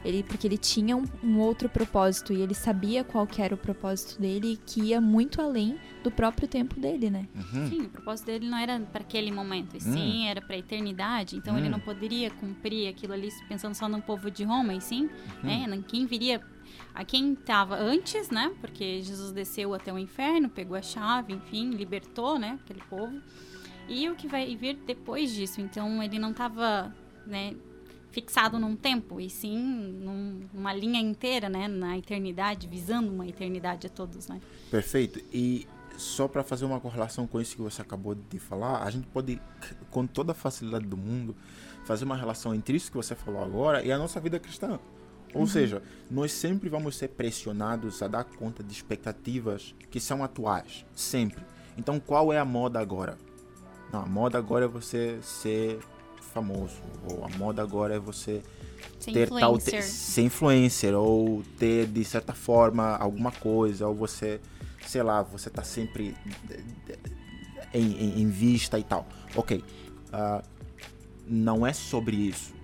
[0.04, 4.20] Ele, porque ele tinha um, um outro propósito e ele sabia qual era o propósito
[4.20, 7.26] dele que ia muito além do próprio tempo dele, né?
[7.34, 7.68] Uhum.
[7.68, 10.28] Sim, o propósito dele não era para aquele momento, e sim uhum.
[10.28, 11.36] era para a eternidade.
[11.36, 11.60] Então uhum.
[11.60, 15.10] ele não poderia cumprir aquilo ali pensando só no povo de Roma, e sim,
[15.42, 15.66] uhum.
[15.66, 15.84] né?
[15.88, 16.40] Quem viria
[16.96, 18.54] a quem estava antes, né?
[18.58, 22.58] Porque Jesus desceu até o inferno, pegou a chave, enfim, libertou, né?
[22.64, 23.20] Aquele povo.
[23.86, 25.60] E o que vai vir depois disso.
[25.60, 26.90] Então ele não estava,
[27.26, 27.54] né?
[28.10, 31.68] Fixado num tempo, e sim num, numa linha inteira, né?
[31.68, 34.40] Na eternidade, visando uma eternidade a todos, né?
[34.70, 35.22] Perfeito.
[35.30, 39.06] E só para fazer uma correlação com isso que você acabou de falar, a gente
[39.08, 39.38] pode,
[39.90, 41.36] com toda a facilidade do mundo,
[41.84, 44.80] fazer uma relação entre isso que você falou agora e a nossa vida cristã.
[45.36, 45.46] Ou uhum.
[45.46, 51.44] seja, nós sempre vamos ser pressionados a dar conta de expectativas que são atuais, sempre.
[51.76, 53.18] Então, qual é a moda agora?
[53.92, 55.78] Não, a moda agora é você ser
[56.32, 58.42] famoso, ou a moda agora é você
[58.98, 59.40] ser ter influencer.
[59.40, 64.40] tal te, ser influencer ou ter de certa forma alguma coisa, ou você,
[64.86, 66.16] sei lá, você tá sempre
[67.74, 69.06] em, em, em vista e tal.
[69.34, 69.62] Ok,
[70.08, 70.42] uh,
[71.28, 72.55] não é sobre isso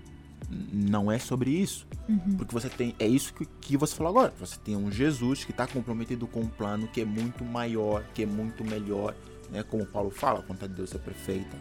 [0.71, 1.87] não é sobre isso.
[2.07, 2.37] Uhum.
[2.37, 2.95] Porque você tem.
[2.99, 4.33] É isso que, que você falou agora.
[4.39, 8.23] Você tem um Jesus que está comprometido com um plano que é muito maior, que
[8.23, 9.15] é muito melhor.
[9.49, 9.63] Né?
[9.63, 11.57] Como Paulo fala, a vontade de Deus é perfeita.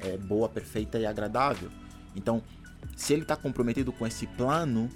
[0.00, 1.70] é boa, perfeita e agradável.
[2.14, 2.42] Então,
[2.96, 4.88] se ele está comprometido com esse plano,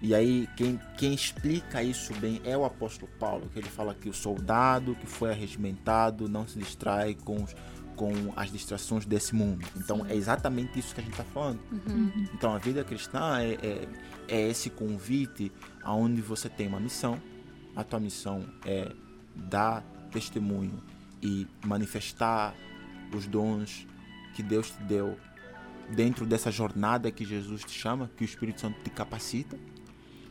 [0.00, 4.08] e aí quem, quem explica isso bem é o apóstolo Paulo, que ele fala que
[4.08, 7.54] o soldado que foi arregimentado não se distrai com os
[7.98, 9.66] com as distrações desse mundo.
[9.76, 11.58] Então é exatamente isso que a gente está falando.
[11.72, 12.28] Uhum.
[12.32, 13.88] Então a vida cristã é, é,
[14.28, 15.50] é, esse convite
[15.82, 17.20] aonde você tem uma missão.
[17.74, 18.92] A tua missão é
[19.34, 19.82] dar
[20.12, 20.80] testemunho
[21.20, 22.54] e manifestar
[23.12, 23.84] os dons
[24.34, 25.18] que Deus te deu
[25.90, 29.58] dentro dessa jornada que Jesus te chama, que o Espírito Santo te capacita.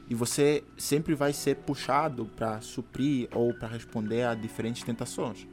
[0.09, 5.45] E você sempre vai ser puxado para suprir ou para responder a diferentes tentações.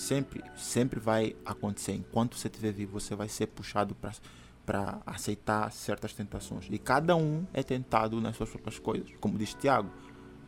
[0.00, 1.92] Sempre, sempre vai acontecer.
[1.92, 3.94] Enquanto você estiver vivo, você vai ser puxado
[4.64, 6.66] para aceitar certas tentações.
[6.70, 9.90] E cada um é tentado nas suas próprias coisas, como diz Tiago.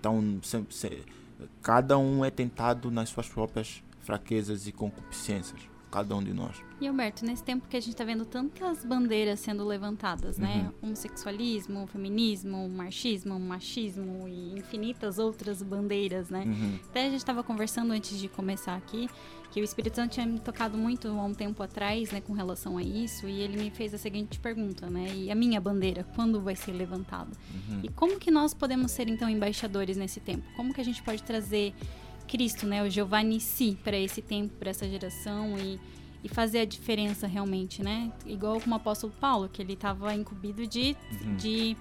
[0.01, 1.05] Então, sempre,
[1.61, 6.57] cada um é tentado nas suas próprias fraquezas e concupiscências cada um de nós.
[6.81, 10.73] E Alberto, nesse tempo que a gente está vendo tantas bandeiras sendo levantadas, né?
[10.81, 10.89] Uhum.
[10.89, 16.45] Homossexualismo, feminismo, marxismo, machismo e infinitas outras bandeiras, né?
[16.47, 16.79] Uhum.
[16.89, 19.07] Até a gente estava conversando antes de começar aqui
[19.53, 22.79] que o Espírito Santo tinha me tocado muito há um tempo atrás, né, com relação
[22.79, 25.13] a isso, e ele me fez a seguinte pergunta, né?
[25.15, 27.31] E a minha bandeira, quando vai ser levantada?
[27.69, 27.81] Uhum.
[27.83, 30.43] E como que nós podemos ser então embaixadores nesse tempo?
[30.57, 31.75] Como que a gente pode trazer
[32.27, 35.79] Cristo, né, o Giovanni Si para esse tempo, para essa geração e,
[36.25, 38.11] e fazer a diferença realmente, né?
[38.25, 41.37] Igual como o apóstolo Paulo, que ele estava incumbido de, uhum.
[41.37, 41.77] de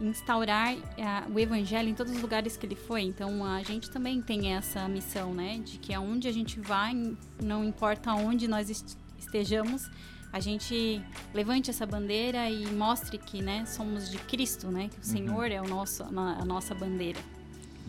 [0.00, 3.02] instaurar uh, o evangelho em todos os lugares que ele foi.
[3.02, 6.94] Então a gente também tem essa missão, né, de que aonde a gente vai,
[7.42, 9.88] não importa onde nós est estejamos,
[10.32, 11.02] a gente
[11.34, 15.04] levante essa bandeira e mostre que, né, somos de Cristo, né, que o uhum.
[15.04, 17.20] Senhor é o nosso, a nossa bandeira.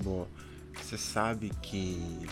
[0.04, 0.28] Boa.
[0.76, 2.28] Você sabe que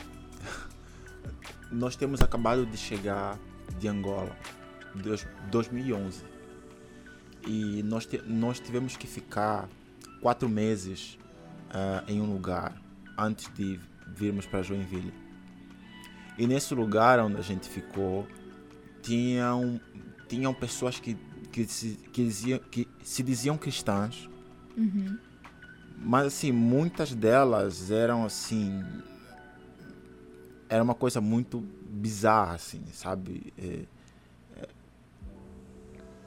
[1.71, 3.39] nós temos acabado de chegar
[3.79, 4.35] de Angola,
[4.95, 6.28] de 2011.
[7.47, 9.69] E nós, nós tivemos que ficar
[10.21, 11.17] quatro meses
[11.69, 12.79] uh, em um lugar
[13.17, 15.13] antes de virmos para Joinville.
[16.37, 18.27] E nesse lugar onde a gente ficou,
[19.01, 19.79] tinham,
[20.27, 21.17] tinham pessoas que,
[21.51, 24.29] que, se, que, diziam, que se diziam cristãs,
[24.77, 25.17] Uhum.
[25.97, 28.81] mas assim, muitas delas eram assim.
[30.69, 33.51] Era uma coisa muito bizarra, assim, sabe?
[33.57, 33.85] É,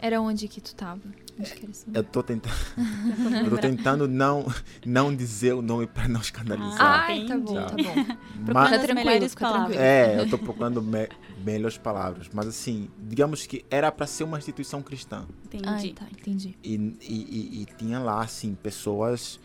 [0.05, 1.01] Era onde que tu tava?
[1.39, 2.01] Onde que era esse lugar?
[2.01, 2.53] eu tô tentando.
[3.45, 4.53] eu tô tentando não,
[4.85, 6.81] não dizer o nome para não escandalizar.
[6.81, 7.85] Ah, Ai, tá bom, entendi.
[7.85, 8.17] tá bom.
[8.53, 9.81] Mas- Fica as tranquilo, melhores fica tranquilo.
[9.81, 11.09] É, eu tô procurando me
[11.45, 12.29] melhores palavras.
[12.33, 15.25] Mas assim, digamos que era para ser uma instituição cristã.
[15.45, 15.65] Entendi.
[15.69, 16.57] Ai, tá, entendi.
[16.65, 19.39] E, e, e- e tinha lá, assim, pessoas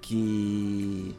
[0.00, 1.12] que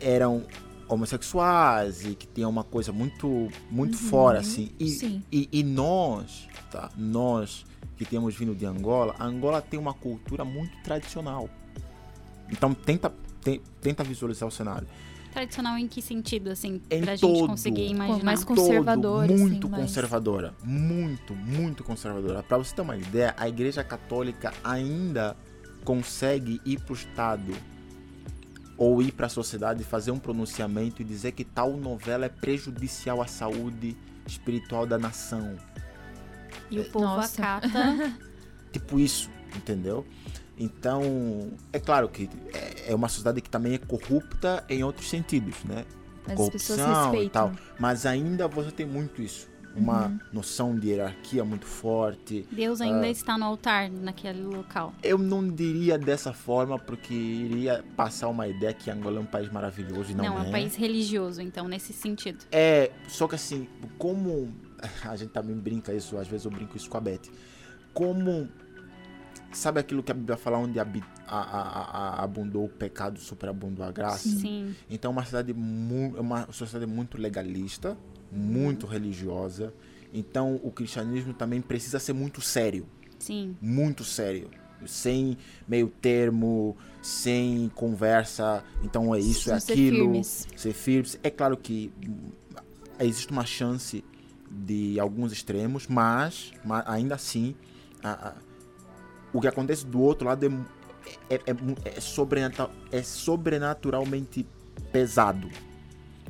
[0.00, 0.44] eram
[0.88, 4.70] homossexuais e que tinham uma coisa muito, muito fora, assim.
[4.78, 5.22] E, sim.
[5.32, 6.46] e, e nós,
[6.76, 6.90] tá?
[6.96, 7.64] Nós
[7.96, 11.48] que temos vindo de Angola, a Angola tem uma cultura muito tradicional.
[12.50, 13.12] Então tenta,
[13.42, 14.86] te- tenta visualizar o cenário.
[15.32, 16.80] Tradicional em que sentido, assim?
[16.90, 17.48] Em pra gente todo.
[17.48, 18.24] conseguir imaginar.
[18.24, 22.42] mais Todo Conservadora, assim, muito mais- conservadora, muito, muito conservadora.
[22.42, 25.36] Para você ter uma ideia, a Igreja Católica ainda
[25.84, 27.52] consegue ir para o Estado
[28.78, 32.28] ou ir para a sociedade e fazer um pronunciamento e dizer que tal novela é
[32.28, 35.56] prejudicial à saúde espiritual da nação.
[36.70, 37.40] E o povo Nossa.
[37.42, 37.68] acata.
[38.72, 40.06] Tipo isso, entendeu?
[40.58, 45.62] Então, é claro que é- é uma sociedade que também é corrupta em outros sentidos,
[45.64, 45.84] né?
[46.26, 47.52] Mas corrupção e tal.
[47.78, 49.48] Mas ainda você tem muito isso.
[49.74, 50.18] Uma Uhum.
[50.32, 52.46] noção de hierarquia muito forte.
[52.50, 54.94] Deus ainda está no altar naquele local.
[55.02, 59.52] Eu não diria dessa forma porque iria passar uma ideia que Angola é um país
[59.52, 60.48] maravilhoso e não, Não, é é.
[60.48, 62.38] um país religioso, então, nesse sentido.
[62.50, 64.50] É, só que assim, como
[65.04, 67.22] a gente também brinca isso, às vezes eu brinco isso com a Beth.
[67.94, 68.48] Como
[69.52, 70.86] sabe aquilo que a Bíblia fala onde a-
[71.26, 71.38] a-
[72.18, 74.28] a- abundou o pecado, superabundou a graça?
[74.28, 74.74] Sim.
[74.90, 77.96] Então, é uma cidade é uma sociedade muito legalista,
[78.30, 79.72] muito religiosa.
[80.12, 82.86] Então, o cristianismo também precisa ser muito sério,
[83.18, 83.56] Sim.
[83.60, 84.50] muito sério,
[84.86, 85.36] sem
[85.66, 88.62] meio termo, sem conversa.
[88.82, 89.96] Então, é isso, é Ser aquilo.
[90.12, 90.46] firmes.
[90.56, 91.18] Ser firmes.
[91.22, 91.90] É claro que
[93.00, 94.04] existe uma chance
[94.50, 97.54] de alguns extremos, mas, mas ainda assim,
[98.02, 98.34] a- a-
[99.32, 104.46] o que acontece do outro lado é, é, é é sobrenata- é sobrenaturalmente
[104.92, 105.50] pesado.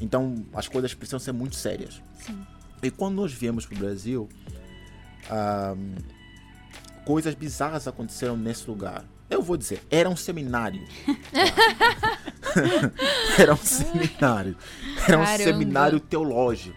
[0.00, 2.02] Então as coisas precisam ser muito sérias.
[2.20, 2.38] Sim.
[2.82, 4.28] E quando nós viemos para o Brasil,
[5.30, 5.94] ahm,
[7.04, 9.04] coisas bizarras aconteceram nesse lugar.
[9.30, 10.82] Eu vou dizer, era um seminário.
[13.38, 14.56] era um seminário.
[15.06, 15.44] Era um Caramba.
[15.44, 16.76] seminário teológico,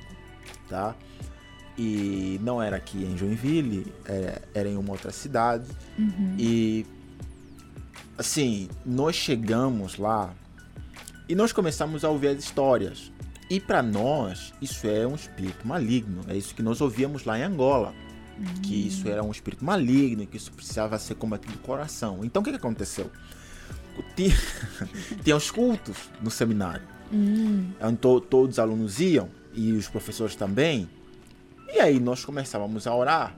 [0.68, 0.96] tá?
[1.82, 5.64] E não era aqui em Joinville, era, era em uma outra cidade.
[5.98, 6.36] Uhum.
[6.38, 6.86] E
[8.18, 10.34] assim, nós chegamos lá
[11.30, 13.12] e nós começamos a ouvir as histórias.
[13.50, 16.22] E para nós, isso é um espírito maligno.
[16.28, 17.94] É isso que nós ouvíamos lá em Angola.
[18.62, 22.20] Que isso era um espírito maligno, que isso precisava ser combatido do coração.
[22.24, 23.10] Então o que, que aconteceu?
[24.18, 24.36] Tinha,
[25.24, 26.84] tinha os cultos no seminário.
[27.12, 30.90] Hum, to- todos os alunos iam e os professores também.
[31.74, 33.36] E aí nós começávamos a orar.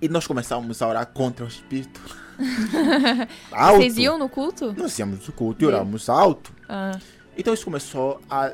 [0.00, 2.00] E nós começávamos a orar contra o espírito.
[3.50, 3.78] alto.
[3.78, 4.72] Vocês iam no culto?
[4.72, 6.52] Nós íamos no culto e orávamos alto.
[6.68, 6.98] Ah,
[7.36, 8.52] Então isso começou a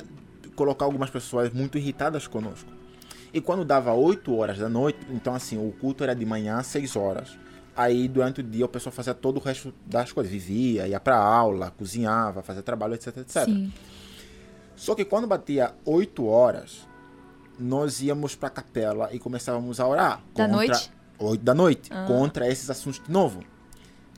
[0.57, 2.71] colocar algumas pessoas muito irritadas conosco.
[3.33, 6.67] E quando dava 8 horas da noite, então assim, o culto era de manhã às
[6.69, 7.37] 6 horas.
[7.77, 11.17] Aí durante o dia o pessoal fazia todo o resto das coisas, vivia, ia pra
[11.17, 13.45] aula, cozinhava, fazia trabalho, etc, etc.
[13.45, 13.73] sim.
[14.77, 16.87] Só que quando batia 8 horas,
[17.59, 20.23] nós íamos pra capela e começávamos a orar.
[20.35, 20.91] Da noite?
[21.19, 22.05] 8 da noite, Ah.
[22.07, 23.41] contra esses assuntos de novo.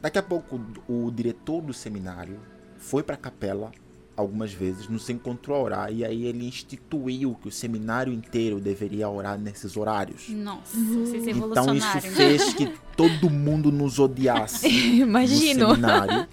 [0.00, 2.38] Daqui a pouco, o diretor do seminário
[2.78, 3.70] foi pra capela
[4.16, 9.08] algumas vezes, nos encontrou a orar e aí ele instituiu que o seminário inteiro deveria
[9.10, 10.28] orar nesses horários.
[10.30, 11.04] Nossa, Uhum.
[11.04, 14.66] vocês Então isso fez que todo mundo nos odiasse
[15.00, 15.68] Imagino.
[15.68, 16.26] no seminário.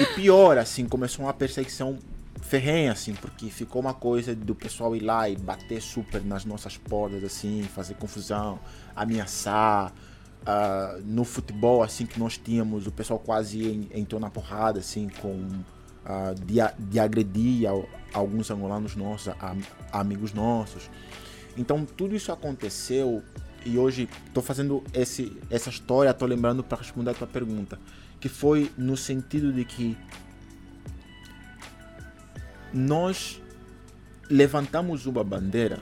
[0.00, 1.98] E pior, assim, começou uma perseguição
[2.42, 6.76] ferrenha, assim, porque ficou uma coisa do pessoal ir lá e bater super nas nossas
[6.76, 8.58] portas, assim, fazer confusão,
[8.94, 9.92] ameaçar.
[10.46, 15.08] Ah, no futebol, assim, que nós tínhamos, o pessoal quase en- entrou na porrada, assim,
[15.22, 15.48] com...
[16.04, 19.56] ah, de, a- de agredir al- alguns angolanos nossos, a-
[19.90, 20.90] amigos nossos.
[21.56, 23.22] Então, tudo isso aconteceu
[23.64, 27.78] e hoje estou fazendo esse, essa história, estou lembrando para responder a tua pergunta,
[28.20, 29.96] que foi no sentido de que
[32.74, 33.40] nós
[34.28, 35.80] levantamos uma bandeira,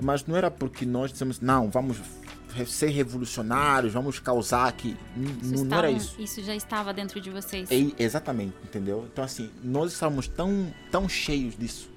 [0.00, 1.98] mas não era porque nós dissemos, não, vamos
[2.66, 4.96] ser revolucionários, vamos causar aqui.
[5.16, 6.20] N não era isso.
[6.20, 7.68] Isso já estava dentro de vocês.
[7.98, 9.08] Exatamente, entendeu?
[9.10, 11.90] Então, assim, nós estávamos tão, tão cheios disso,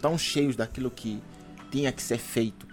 [0.00, 1.22] tão cheios daquilo que
[1.70, 2.68] tinha que ser feito,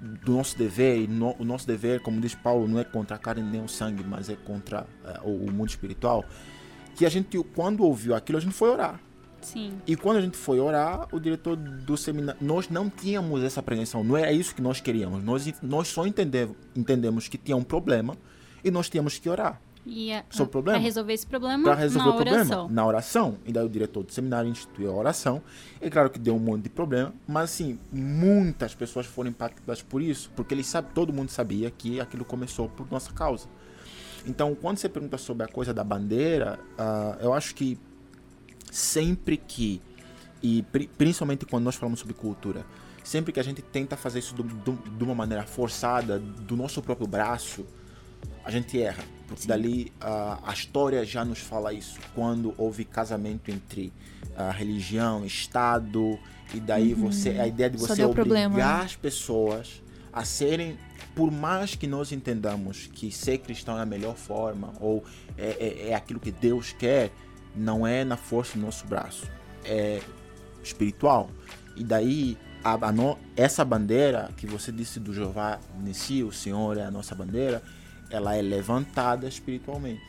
[0.00, 3.18] do nosso dever, e no, o nosso dever, como diz Paulo, não é contra a
[3.18, 6.24] carne nem o sangue, mas é contra uh, o, o mundo espiritual,
[6.96, 8.98] que a gente, quando ouviu aquilo, a gente foi orar.
[9.40, 9.72] Sim.
[9.86, 14.04] E quando a gente foi orar, o diretor do seminário, nós não tínhamos essa apreensão,
[14.04, 15.22] não era isso que nós queríamos.
[15.22, 18.16] Nós, nós só entendemos, entendemos que tinha um problema
[18.62, 19.60] e nós tínhamos que orar.
[19.86, 20.78] E a, sobre o problema.
[20.78, 22.68] Para resolver esse problema, para resolver na o problema, oração.
[22.68, 23.38] na oração.
[23.46, 25.42] E daí o diretor do seminário instituiu a oração.
[25.80, 30.02] É claro que deu um monte de problema, mas assim, muitas pessoas foram impactadas por
[30.02, 33.48] isso, porque ele sabe, todo mundo sabia que aquilo começou por nossa causa.
[34.26, 37.78] Então, quando você pergunta sobre a coisa da bandeira, uh, eu acho que
[38.70, 39.80] sempre que,
[40.42, 40.64] e
[40.96, 42.64] principalmente quando nós falamos sobre cultura,
[43.02, 46.80] sempre que a gente tenta fazer isso do, do, de uma maneira forçada, do nosso
[46.82, 47.66] próprio braço,
[48.44, 49.04] a gente erra.
[49.26, 49.48] Porque Sim.
[49.48, 51.98] dali uh, a história já nos fala isso.
[52.14, 53.92] Quando houve casamento entre
[54.36, 56.18] a religião, Estado,
[56.54, 57.10] e daí uhum.
[57.10, 57.30] você.
[57.30, 58.62] A ideia de você obrigar problema, né?
[58.62, 60.76] as pessoas a serem.
[61.14, 65.04] Por mais que nós entendamos que ser cristão é a melhor forma, ou
[65.36, 67.10] é, é, é aquilo que Deus quer,
[67.54, 69.26] não é na força do nosso braço,
[69.64, 70.00] é
[70.62, 71.30] espiritual.
[71.76, 76.76] E daí a, a no, essa bandeira que você disse do Jeová Nissi, o Senhor
[76.76, 77.62] é a nossa bandeira,
[78.10, 80.02] ela é levantada espiritualmente.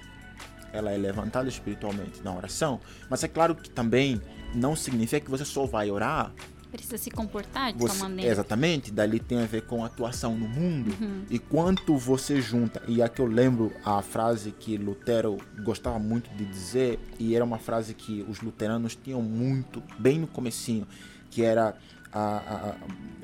[0.74, 2.80] Ela é levantada espiritualmente na oração.
[3.10, 4.22] Mas é claro que também
[4.56, 6.32] não significa que você só vai orar
[6.72, 8.32] Precisa se comportar de você, sua maneira.
[8.32, 10.96] Exatamente, dali tem a ver com a atuação no mundo.
[11.00, 11.26] Uhum.
[11.30, 16.46] E quanto você junta, e aqui eu lembro a frase que Lutero gostava muito de
[16.46, 20.88] dizer, e era uma frase que os luteranos tinham muito, bem no comecinho,
[21.30, 21.76] que era
[22.12, 22.76] a, a,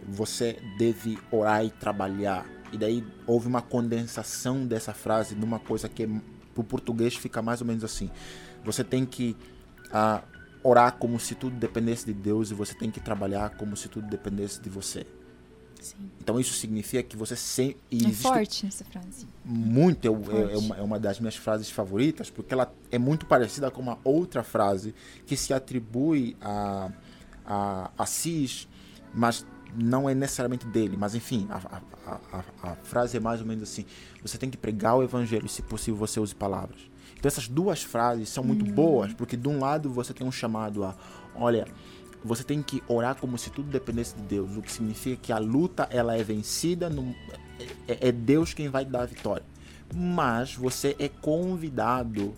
[0.08, 2.46] você deve orar e trabalhar.
[2.72, 7.62] E daí houve uma condensação dessa frase numa coisa que para o português fica mais
[7.62, 8.10] ou menos assim.
[8.66, 9.38] Você tem que
[9.92, 10.22] a,
[10.68, 14.08] orar como se tudo dependesse de Deus e você tem que trabalhar como se tudo
[14.08, 15.06] dependesse de você.
[15.80, 15.96] Sim.
[16.20, 17.78] Então isso significa que você sempre.
[17.92, 19.28] É forte essa frase.
[19.46, 23.26] Muito, é, é, é, uma, é, uma, das minhas frases favoritas, porque ela é muito
[23.26, 24.94] parecida com uma outra frase
[25.26, 26.92] que se atribui a,
[27.46, 28.68] a, a Cis,
[29.14, 29.46] mas
[29.76, 30.98] não é necessariamente dele.
[30.98, 31.80] Mas enfim, a,
[32.34, 33.86] a, a frase é mais ou menos assim:
[34.22, 36.97] você tem que pregar o evangelho, e se possível você use palavras.
[37.18, 38.72] Então essas duas frases são muito hum.
[38.72, 40.96] boas, porque de um lado você tem um chamado a,
[41.36, 41.68] olha,
[42.24, 45.38] você tem que orar como se tudo dependesse de Deus, o que significa que a
[45.38, 47.16] luta ela é vencida, no,
[47.88, 49.46] é, é Deus quem vai dar a vitória.
[49.94, 52.34] Mas você é convidado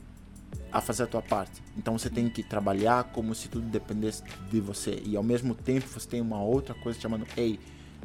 [0.72, 1.62] a fazer a tua parte.
[1.76, 5.02] Então você tem que trabalhar como se tudo dependesse de você.
[5.04, 7.60] E ao mesmo tempo você tem uma outra coisa chamando, ei,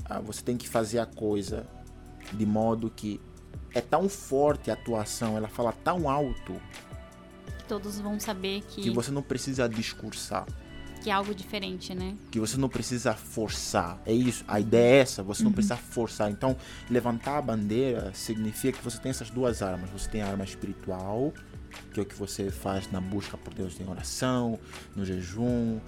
[0.07, 1.67] ah, você tem que fazer a coisa
[2.33, 3.21] de modo que
[3.75, 6.55] é tão forte a atuação, ela fala tão alto.
[7.59, 8.83] Que todos vão saber que.
[8.83, 10.47] Que você não precisa discursar.
[11.03, 12.17] Que é algo diferente, né?
[12.31, 14.01] Que você não precisa forçar.
[14.07, 14.43] É isso.
[14.49, 15.55] A ideia é essa, você não uhum.
[15.55, 16.31] precisa forçar.
[16.31, 16.57] Então,
[16.89, 19.91] levantar a bandeira significa que você tem essas duas armas.
[19.91, 21.31] Você tem a arma espiritual,
[21.93, 24.59] que é o que você faz na busca por Deus em oração,
[24.97, 25.79] no jejum,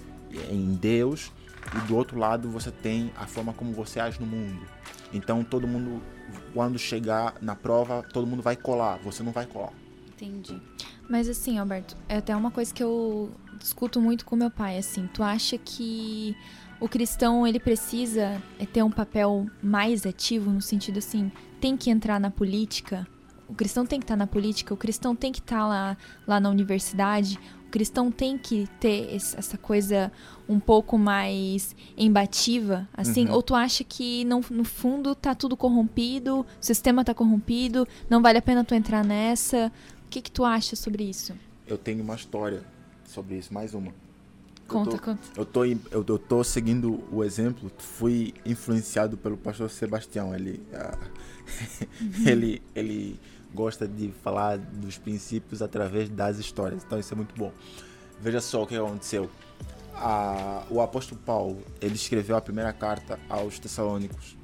[0.51, 1.32] em Deus.
[1.74, 4.66] E do outro lado, você tem a forma como você age no mundo.
[5.14, 6.03] Então, todo mundo
[6.53, 9.72] quando chegar na prova, todo mundo vai colar, você não vai colar.
[10.09, 10.61] Entendi.
[11.09, 15.09] Mas assim, Alberto, é até uma coisa que eu discuto muito com meu pai, assim,
[15.12, 16.37] tu acha que
[16.81, 21.91] o cristão ele precisa é, ter um papel mais ativo no sentido assim, tem que
[21.91, 23.07] entrar na política?
[23.49, 25.97] O cristão tem que estar na política, o cristão tem que estar lá,
[26.27, 27.39] lá na universidade,
[27.77, 30.11] cristão tem que ter essa coisa
[30.49, 33.27] um pouco mais embativa, assim?
[33.27, 33.35] Uhum.
[33.35, 38.22] Ou tu acha que no, no fundo tá tudo corrompido, o sistema tá corrompido, não
[38.22, 39.70] vale a pena tu entrar nessa?
[40.07, 41.35] O que que tu acha sobre isso?
[41.66, 42.62] Eu tenho uma história
[43.05, 43.93] sobre isso, mais uma.
[44.66, 45.29] Conta, eu tô, conta.
[45.37, 50.35] Eu tô, eu, eu tô seguindo o exemplo, fui influenciado pelo pastor Sebastião.
[50.35, 50.99] Ele, uh,
[52.01, 52.27] uhum.
[52.27, 53.20] ele, ele
[53.57, 56.85] gosta de falar dos princípios através das histórias.
[56.85, 57.51] Então isso é muito bom.
[58.21, 59.31] Veja só o que aconteceu.
[59.95, 64.37] A, o apóstolo Paulo ele escreveu a primeira carta aos Tessalônicos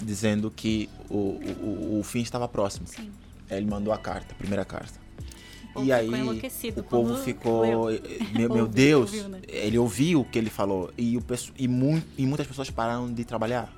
[0.00, 2.86] dizendo que o, o, o fim estava próximo.
[2.88, 3.12] Sim.
[3.50, 4.98] Ele mandou a carta, a primeira carta.
[5.82, 6.10] e aí
[6.76, 7.64] o povo ficou,
[8.32, 9.40] meu, meu Deus, ouviu, né?
[9.46, 11.22] ele ouviu o que ele falou e, o,
[11.58, 13.72] e, muito, e muitas pessoas pararam de trabalhar.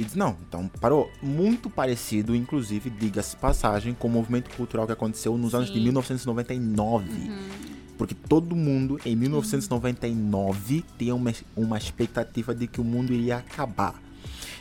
[0.00, 1.12] E diz, não, então parou.
[1.22, 5.56] Muito parecido, inclusive, diga-se passagem, com o movimento cultural que aconteceu nos Sim.
[5.58, 7.10] anos de 1999.
[7.10, 7.48] Uhum.
[7.98, 14.00] Porque todo mundo, em 1999, tinha uma, uma expectativa de que o mundo iria acabar.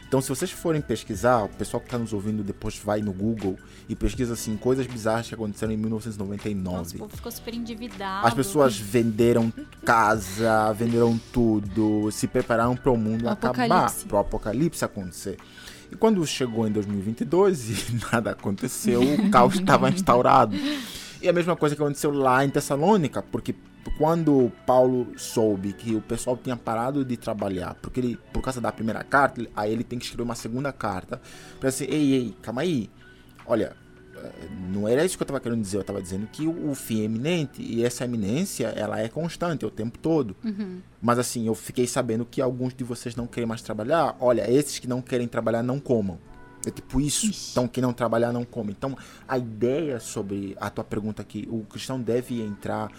[0.09, 3.55] Então, se vocês forem pesquisar, o pessoal que está nos ouvindo depois vai no Google
[3.87, 6.77] e pesquisa assim coisas bizarras que aconteceram em 1999.
[6.77, 8.25] Nossa, o povo ficou super endividado.
[8.25, 9.53] As pessoas venderam
[9.85, 15.37] casa, venderam tudo, se prepararam para o mundo o acabar, para o apocalipse acontecer.
[15.91, 20.55] E quando chegou em 2022 e nada aconteceu, o caos estava instaurado.
[21.21, 23.53] E a mesma coisa que aconteceu lá em Tessalônica, porque
[23.97, 28.71] quando Paulo soube que o pessoal tinha parado de trabalhar, porque ele, por causa da
[28.71, 31.21] primeira carta, aí ele tem que escrever uma segunda carta,
[31.59, 32.89] para assim, ei, ei, calma aí,
[33.45, 33.75] olha,
[34.15, 36.75] eh, não era isso que eu estava querendo dizer, eu estava dizendo que o, o,
[36.75, 40.35] fim é iminente e essa iminência ela é constante o tempo todo.
[40.43, 40.81] Uhum.
[41.01, 44.15] Mas assim, eu fiquei sabendo que alguns de vocês não querem mais trabalhar.
[44.19, 46.19] Olha, esses que não querem trabalhar não comam.
[46.65, 47.27] É tipo isso.
[47.27, 47.51] Ixi.
[47.51, 48.71] Então, quem não trabalhar não come.
[48.71, 52.91] Então, a ideia sobre a tua pergunta aqui, o cristão deve entrar,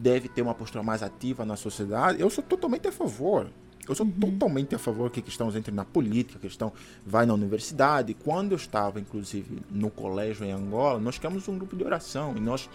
[0.00, 3.50] deve ter uma postura mais ativa na sociedade, eu sou totalmente a favor.
[3.88, 4.12] Eu sou uhum.
[4.12, 6.72] totalmente a favor que cristãos entrem na política, que cristão
[7.04, 8.14] vai na universidade.
[8.14, 12.40] Quando eu estava, inclusive, no colégio em Angola, nós criamos um grupo de oração e
[12.40, 12.70] nós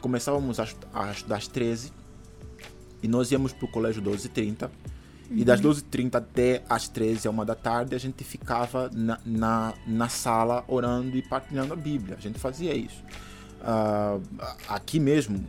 [0.00, 1.92] começávamos a, a estudar às 13
[3.02, 4.70] e nós íamos para o colégio 12h30
[5.30, 9.74] e das 12h30 até as 13 a 1 da tarde, a gente ficava na, na,
[9.86, 12.16] na, sala orando e partilhando a Bíblia.
[12.16, 13.02] A gente fazia isso.
[13.60, 14.20] Uh,
[14.68, 15.44] aqui mesmo,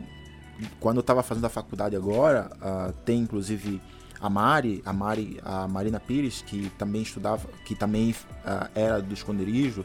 [0.79, 3.81] quando eu estava fazendo a faculdade agora, uh, tem inclusive
[4.19, 9.13] a Mari, a Mari, a Marina Pires, que também estudava, que também uh, era do
[9.13, 9.83] esconderijo,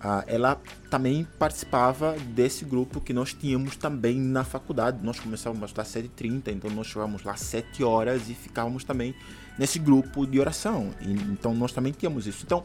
[0.00, 0.60] ah, ela
[0.90, 4.98] também participava desse grupo que nós tínhamos também na faculdade.
[5.02, 8.84] Nós começávamos a estudar às 7h30, então nós chegávamos lá às 7 horas e ficávamos
[8.84, 9.14] também
[9.58, 10.90] nesse grupo de oração.
[11.00, 12.44] E, então nós também tínhamos isso.
[12.44, 12.62] Então,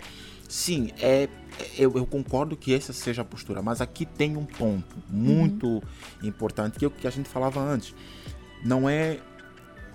[0.51, 1.29] sim, é,
[1.77, 5.81] eu, eu, concordo que essa seja a postura, mas aqui tem um ponto muito uhum.
[6.23, 7.95] importante que é o que a gente falava antes.
[8.63, 9.19] Não é.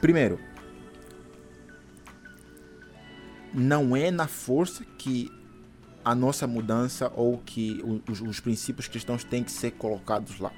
[0.01, 0.41] Primeiro,
[3.53, 5.31] não é na força que
[6.03, 10.53] a nossa mudança ou que os, os princípios cristãos têm que ser colocados lá.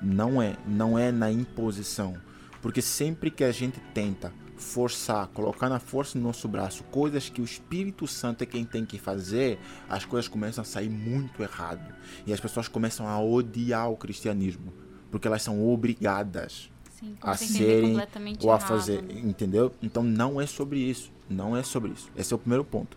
[0.00, 2.16] Não é, não é na imposição,
[2.60, 4.32] porque sempre que a gente tenta
[4.62, 8.86] forçar, colocar na força no nosso braço coisas que o Espírito Santo é quem tem
[8.86, 9.58] que fazer,
[9.88, 11.94] as coisas começam a sair muito errado
[12.26, 14.72] e as pessoas começam a odiar o cristianismo,
[15.10, 17.98] porque elas são obrigadas Sim, a serem
[18.40, 19.20] ou a fazer, errado, né?
[19.24, 19.72] entendeu?
[19.82, 22.10] Então não é sobre isso, não é sobre isso.
[22.16, 22.96] Esse é o primeiro ponto.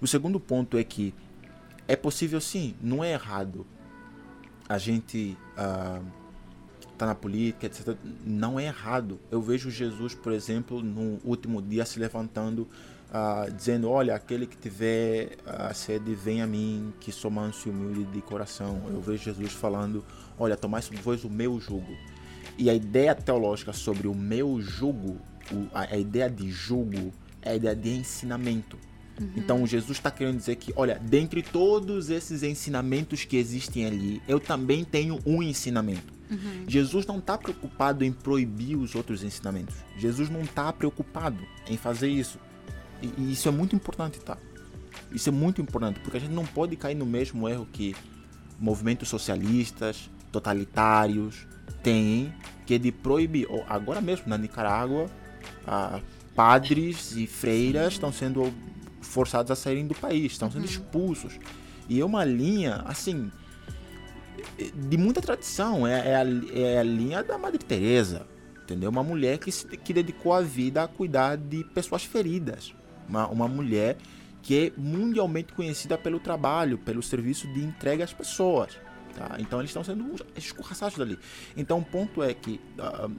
[0.00, 1.12] O segundo ponto é que
[1.86, 3.66] é possível sim, não é errado
[4.68, 6.21] a gente uh,
[7.02, 7.96] tá na política, etc.
[8.24, 9.18] Não é errado.
[9.30, 12.68] Eu vejo Jesus, por exemplo, no último dia se levantando,
[13.10, 17.70] uh, dizendo: Olha, aquele que tiver a sede, vem a mim, que sou manso e
[17.72, 18.80] humilde de coração.
[18.88, 20.04] Eu vejo Jesus falando:
[20.38, 21.92] Olha, tomai sobre vós o meu jugo.
[22.56, 25.18] E a ideia teológica sobre o meu jugo,
[25.74, 28.78] a ideia de jugo, é a ideia de ensinamento.
[29.20, 29.30] Uhum.
[29.36, 34.38] Então Jesus está querendo dizer que, olha, dentre todos esses ensinamentos que existem ali, eu
[34.38, 36.21] também tenho um ensinamento.
[36.32, 36.64] Uhum.
[36.66, 39.74] Jesus não está preocupado em proibir os outros ensinamentos.
[39.96, 42.38] Jesus não está preocupado em fazer isso.
[43.02, 44.38] E, e isso é muito importante, tá?
[45.10, 47.94] Isso é muito importante, porque a gente não pode cair no mesmo erro que
[48.58, 51.46] movimentos socialistas, totalitários
[51.82, 52.32] têm,
[52.64, 53.46] que é de proibir.
[53.68, 55.10] Agora mesmo na Nicarágua,
[55.66, 56.00] ah,
[56.34, 58.52] padres e freiras estão sendo
[59.00, 60.70] forçados a saírem do país, estão sendo uhum.
[60.70, 61.38] expulsos.
[61.88, 63.30] E é uma linha, assim,
[64.74, 65.86] de muita tradição.
[65.86, 68.26] É, é, a, é a linha da Madre Teresa,
[68.62, 68.90] entendeu?
[68.90, 72.74] Uma mulher que, se, que dedicou a vida a cuidar de pessoas feridas.
[73.08, 73.96] Uma, uma mulher
[74.42, 78.76] que é mundialmente conhecida pelo trabalho, pelo serviço de entrega às pessoas.
[79.14, 79.36] Tá?
[79.38, 81.18] Então eles estão sendo escorraçados dali.
[81.56, 83.12] Então o ponto é que uh,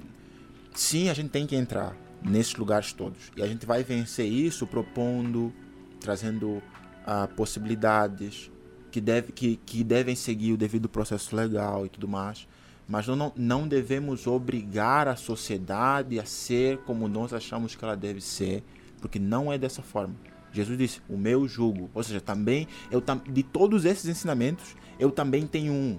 [0.74, 3.32] sim, a gente tem que entrar nesses lugares todos.
[3.38, 5.54] E a gente vai vencer isso propondo
[6.00, 6.62] trazendo
[7.06, 8.52] ah, possibilidades
[8.94, 12.48] que, deve, que, que devem seguir o devido processo legal e tudo mais.
[12.88, 18.22] Mas não, não devemos obrigar a sociedade a ser como nós achamos que ela deve
[18.22, 18.64] ser,
[19.02, 20.14] porque não é dessa forma.
[20.52, 25.48] Jesus disse: "O meu jugo", ou seja, também eu de todos esses ensinamentos, eu também
[25.48, 25.98] tenho um.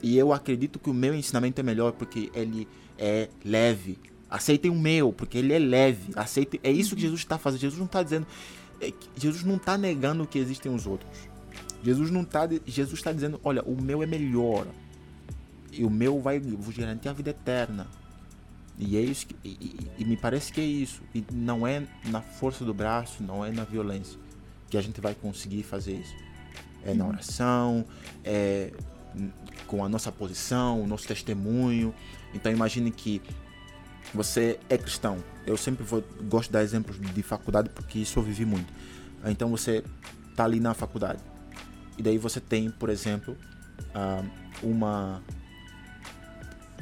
[0.00, 3.98] E eu acredito que o meu ensinamento é melhor porque ele é leve.
[4.30, 6.12] Aceitem o meu, porque ele é leve.
[6.14, 7.60] Aceitem, é isso que Jesus está fazendo.
[7.60, 8.26] Jesus não está dizendo
[8.82, 11.31] é Jesus não está negando que existem os outros.
[11.82, 14.66] Jesus não tá, Jesus está dizendo, olha, o meu é melhor.
[15.72, 17.86] E o meu vai vos garantir a vida eterna.
[18.78, 21.02] E é isso que, e, e, me parece que é isso.
[21.14, 24.18] E não é na força do braço, não é na violência
[24.68, 26.14] que a gente vai conseguir fazer isso.
[26.84, 27.84] É na oração,
[28.24, 28.72] é
[29.66, 31.94] com a nossa posição, o nosso testemunho.
[32.34, 33.20] Então imagine que
[34.14, 35.18] você é cristão.
[35.46, 38.72] Eu sempre vou, gosto de dar exemplos de faculdade porque isso eu vivi muito.
[39.26, 39.84] Então você
[40.34, 41.20] tá ali na faculdade.
[42.02, 43.36] E daí você tem, por exemplo,
[44.60, 45.22] uma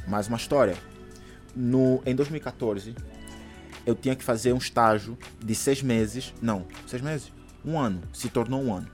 [0.08, 0.74] mais uma história.
[1.54, 2.94] No, em 2014,
[3.84, 6.32] eu tinha que fazer um estágio de seis meses.
[6.40, 7.30] Não, seis meses?
[7.62, 8.00] Um ano.
[8.14, 8.88] Se tornou um ano.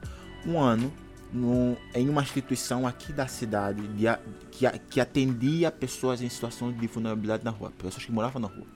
[0.45, 0.93] Um ano
[1.33, 4.07] no, em uma instituição aqui da cidade de,
[4.51, 8.67] que, que atendia pessoas em situações de vulnerabilidade na rua, pessoas que moravam na rua.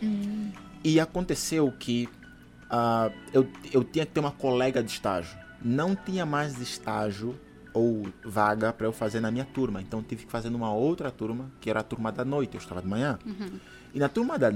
[0.00, 0.52] Hum.
[0.84, 2.08] E aconteceu que
[2.70, 5.41] ah, eu, eu tinha que ter uma colega de estágio.
[5.64, 7.38] Não tinha mais estágio
[7.72, 9.80] ou vaga para eu fazer na minha turma.
[9.80, 12.54] Então tive que fazer numa outra turma, que era a turma da noite.
[12.54, 13.18] Eu estava de manhã.
[13.94, 14.50] E na turma da,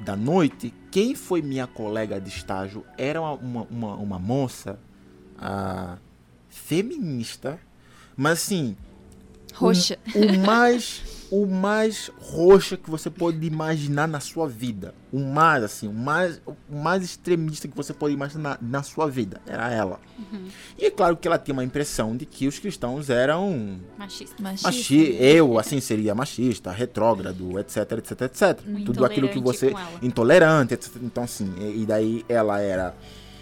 [0.00, 4.78] da noite, quem foi minha colega de estágio era uma, uma, uma, uma moça
[5.38, 5.98] ah,
[6.48, 7.58] feminista,
[8.16, 8.76] mas assim,
[9.58, 9.98] Roxa.
[10.14, 14.94] o, o mais o mais roxa que você pode imaginar na sua vida.
[15.12, 19.06] O mais assim, o mais o mais extremista que você pode imaginar na, na sua
[19.06, 19.40] vida.
[19.46, 20.00] Era ela.
[20.78, 24.42] E é claro que ela tinha uma impressão de que os cristãos eram Machista.
[24.42, 24.68] Machista.
[24.68, 28.60] machi eu assim seria machista, retrógrado, etc, etc, etc.
[28.84, 30.96] Tudo aquilo que Intolerante você intolerante, etc.
[31.02, 32.94] Então assim, e, e daí ela era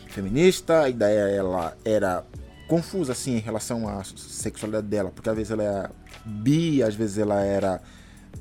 [0.09, 2.25] feminista, e daí ela era
[2.67, 5.91] confusa assim em relação à sexualidade dela, porque às vezes ela era
[6.25, 7.81] bi, às vezes ela era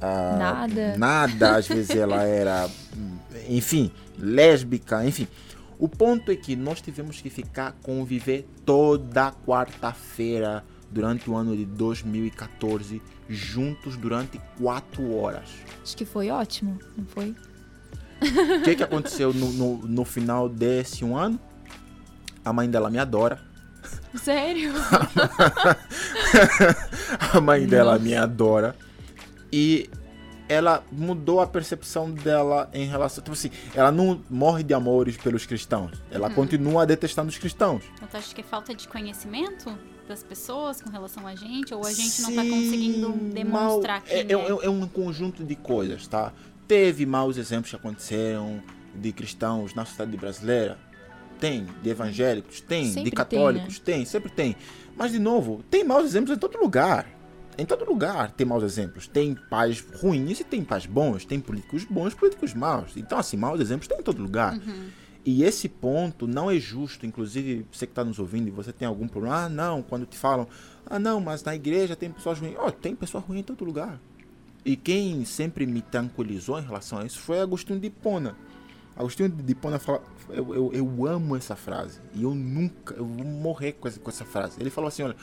[0.02, 0.98] ah, Nada.
[0.98, 2.70] nada, às vezes ela era,
[3.48, 5.28] enfim, lésbica, enfim.
[5.78, 11.66] O ponto é que nós tivemos que ficar conviver toda quarta-feira durante o ano de
[11.66, 15.50] 2014 juntos durante quatro horas.
[15.84, 17.36] Acho que foi ótimo, não foi?
[18.22, 21.40] O que, que aconteceu no, no, no final desse um ano?
[22.44, 23.42] A mãe dela me adora.
[24.18, 24.74] Sério?
[27.34, 28.76] A mãe dela me adora.
[29.52, 29.90] E
[30.48, 33.24] ela mudou a percepção dela em relação.
[33.24, 35.92] Tipo assim, ela não morre de amores pelos cristãos.
[36.12, 37.84] Ela continua detestando os cristãos.
[37.96, 39.76] Então, tu acha que é falta de conhecimento
[40.08, 41.74] das pessoas com relação a gente?
[41.74, 45.44] Ou a gente não tá Sim, conseguindo demonstrar mal- quem é, é- é um conjunto
[45.44, 46.32] de coisas, tá?
[46.68, 48.62] Teve maus exemplos que aconteceram
[48.94, 50.78] de cristãos na sociedade brasileira.
[51.40, 51.68] Tem.
[51.82, 52.86] De evangélicos, tem.
[52.86, 53.86] Sempre de tem, católicos, né?
[53.86, 54.56] tem, Sempre tem.
[54.96, 57.08] Mas, de novo, tem maus exemplos em todo lugar.
[57.58, 59.08] Em todo lugar tem maus exemplos.
[59.08, 61.26] Tem pais ruins e tem pais bons.
[61.26, 62.98] Tem políticos bons e políticos maus.
[62.98, 64.60] Então, assim, maus exemplos tem em todo lugar.
[65.26, 67.06] E esse ponto não é justo.
[67.06, 69.46] Inclusive, você que está nos ouvindo e você tem algum problema.
[69.46, 70.48] Ah, não, quando te falam.
[70.86, 72.56] Ah, não, mas na igreja tem pessoas ruins.
[72.58, 74.00] Ó, tem pessoas ruins em todo lugar.
[74.66, 78.36] E quem sempre me tranquilizou em relação a isso foi Agostinho de Hipona.
[78.96, 82.00] Agostinho de Hipona fala, eu, eu, eu amo essa frase.
[82.14, 84.58] E eu nunca, eu vou morrer com essa, com essa frase.
[84.60, 85.16] Ele falou assim, olha,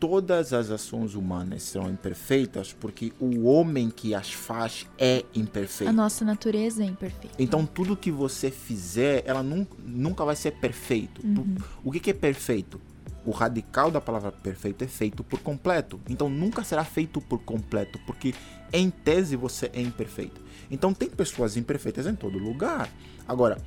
[0.00, 5.90] todas as ações humanas são imperfeitas porque o homem que as faz é imperfeito.
[5.90, 7.34] A nossa natureza é imperfeita.
[7.38, 11.20] Então tudo que você fizer, ela nun- nunca vai ser perfeito.
[11.22, 11.46] Tu-
[11.84, 12.80] O que, que é perfeito?
[13.26, 16.00] O radical da palavra perfeito é feito por completo.
[16.08, 18.32] Então nunca será feito por completo, porque
[18.72, 20.40] em tese você é imperfeito.
[20.70, 22.88] Então tem pessoas imperfeitas em todo lugar.
[23.26, 23.58] Agora,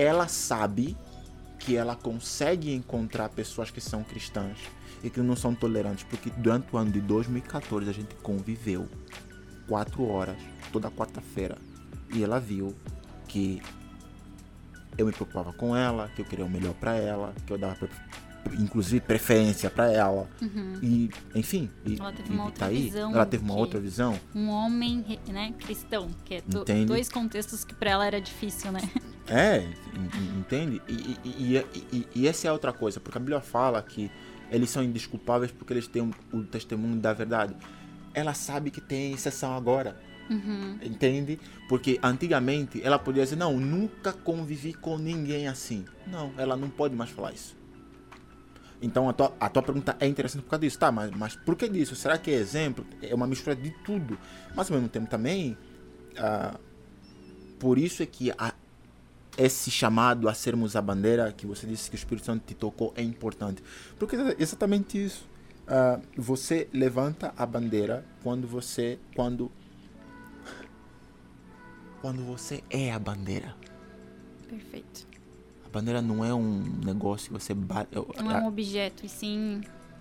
[0.00, 0.96] ela sabe
[1.58, 4.56] que ela consegue encontrar pessoas que são cristãs
[5.02, 8.88] e que não são tolerantes, porque durante o ano de 2014 a gente conviveu
[9.66, 10.36] quatro horas
[10.72, 11.58] toda quarta-feira
[12.14, 12.74] e ela viu
[13.26, 13.60] que
[14.96, 17.88] eu me preocupava com ela, que eu queria o melhor pra ela, que eu dava
[18.58, 20.28] inclusive preferência pra ela
[20.82, 22.82] e enfim, e, Ela teve uma outra tá aí.
[22.84, 24.18] visão ela teve uma outra visão.
[24.34, 28.80] Um homem, né, cristão, que é do- dois contextos que pra ela era difícil, né?
[29.28, 29.58] É,
[29.94, 30.80] en- en- entende?
[30.88, 31.56] E, e,
[31.92, 34.10] e, e- essa é outra coisa, porque a Bíblia fala que
[34.50, 37.54] eles são indesculpáveis porque eles têm o testemunho da verdade.
[38.14, 40.00] Ela sabe que tem exceção agora.
[40.82, 41.38] Entende?
[41.68, 45.84] Porque antigamente ela podia dizer, não, nunca convivi com ninguém assim.
[46.06, 47.56] Não, ela não pode mais falar isso.
[48.80, 50.78] Então a tua, a tua pergunta é interessante por causa disso.
[50.78, 51.96] Tá, mas, mas por que disso?
[51.96, 52.86] Será que é exemplo?
[53.02, 54.18] É uma mistura de tudo.
[54.54, 55.56] Mas ao mesmo tempo também,
[56.16, 56.54] ah,
[57.58, 58.54] por isso é que a-
[59.38, 62.92] esse chamado a sermos a bandeira que você disse que o Espírito Santo te tocou
[62.96, 63.62] é importante.
[63.98, 65.26] Porque é exatamente isso.
[65.66, 69.50] Ah, você levanta a bandeira quando você quando
[72.00, 73.54] quando você é a bandeira.
[74.48, 75.06] Perfeito.
[75.64, 79.60] A bandeira não é um negócio que você Não é um objeto, e sim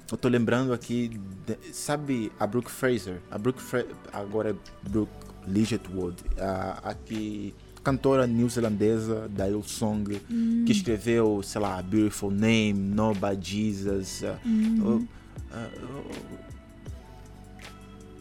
[0.09, 3.19] eu tô lembrando aqui, de- sabe a Brooke Fraser?
[3.29, 5.11] A Brooke Fra agora é Brooke
[5.45, 7.53] Ligetwood, a, a que
[7.87, 10.19] cantora neozelandesa da Hillsong,
[10.65, 14.23] que escreveu, sei lá, Beautiful Name, Nobody Jesus.
[14.23, 14.37] uh,
[14.83, 15.07] uh,
[15.53, 16.17] uh,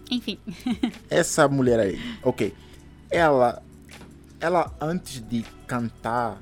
[0.09, 0.39] Enfim.
[1.11, 2.55] essa mulher aí, ok.
[3.11, 3.61] Ela,
[4.39, 6.41] ela antes de cantar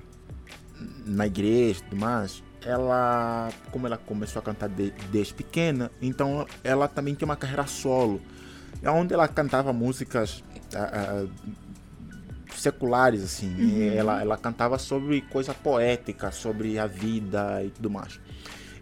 [1.07, 6.47] na igreja e tudo mais, ela, como ela começou a cantar de, desde pequena, então
[6.62, 8.20] ela também tinha uma carreira solo,
[8.85, 10.45] onde ela cantava músicas
[10.75, 11.27] uh,
[12.61, 13.55] seculares, assim.
[13.55, 13.93] Uhum.
[13.93, 18.21] Ela, ela cantava sobre coisa poética, sobre a vida e tudo mais.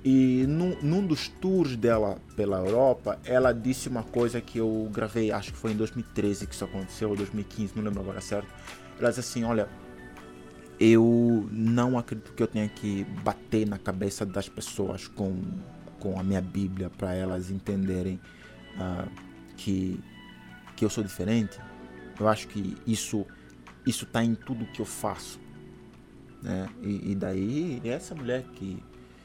[0.05, 5.31] E num, num, dos tours dela pela Europa, ela disse uma coisa que eu gravei,
[5.31, 8.49] acho que foi em 2013 que isso aconteceu, ou 2015, não lembro agora certo.
[8.99, 9.68] Ela disse assim: Olha,
[10.81, 15.41] eu não acredito que eu tenha que bater na cabeça das pessoas com,
[16.01, 18.18] com a minha Bíblia para elas entenderem
[18.75, 19.09] uh,
[19.57, 20.01] que,
[20.75, 21.61] que eu sou diferente.
[22.18, 23.25] Eu acho que isso
[23.87, 25.41] isso está em tudo que eu faço.
[26.43, 26.68] Né?
[26.83, 28.83] E, e daí essa mulher que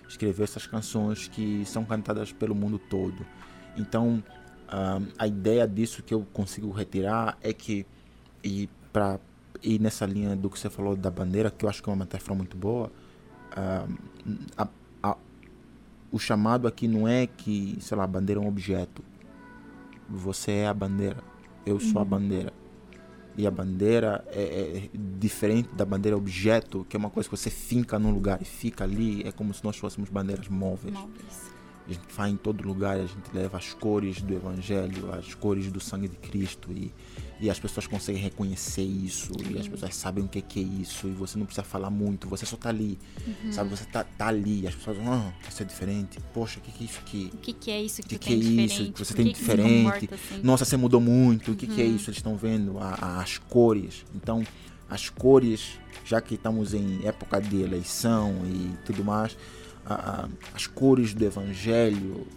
[0.08, 3.26] escreveu essas canções que são cantadas pelo mundo todo.
[3.76, 4.24] Então,
[4.68, 7.86] uh, a ideia disso que eu consigo retirar é que,
[8.44, 9.20] e para
[9.62, 12.04] ir nessa linha do que você falou da bandeira, que eu acho que é uma
[12.06, 12.92] metáfora muito boa,
[13.52, 13.98] uh,
[14.58, 14.68] a,
[15.04, 15.18] a,
[16.12, 19.04] o chamado aqui não é que, sei lá, a bandeira é um objeto.
[20.10, 21.18] Você é a bandeira.
[21.66, 22.10] Eu sou a uhum.
[22.10, 22.54] bandeira
[23.38, 27.50] e a bandeira é, é, diferente da bandeira objeto, que é uma coisa que você
[27.50, 30.94] finca num lugar e fica ali, é como se nós fôssemos bandeiras móveis.
[30.94, 31.57] móveis.
[31.88, 35.72] A gente vai em todo lugar, a gente leva as cores do Evangelho, as cores
[35.72, 36.92] do sangue de Cristo e,
[37.40, 39.52] e as pessoas conseguem reconhecer isso uhum.
[39.52, 42.28] e as pessoas sabem o que, que é isso e você não precisa falar muito,
[42.28, 43.54] você só tá ali, uhum.
[43.54, 43.70] sabe?
[43.70, 46.86] Você tá, tá ali, as pessoas, ah, isso é diferente, poxa, o que, que é
[46.88, 47.32] isso aqui?
[47.34, 48.36] O que, que é isso que, que, que é
[48.66, 50.10] isso que você tem diferente?
[50.14, 50.42] Assim?
[50.44, 51.96] Nossa, você mudou muito, o que, que é uhum.
[51.96, 52.10] isso?
[52.10, 54.44] Eles estão vendo a, a, as cores, então
[54.90, 59.38] as cores, já que estamos em época de eleição e tudo mais
[60.54, 62.28] as cores do Evangelho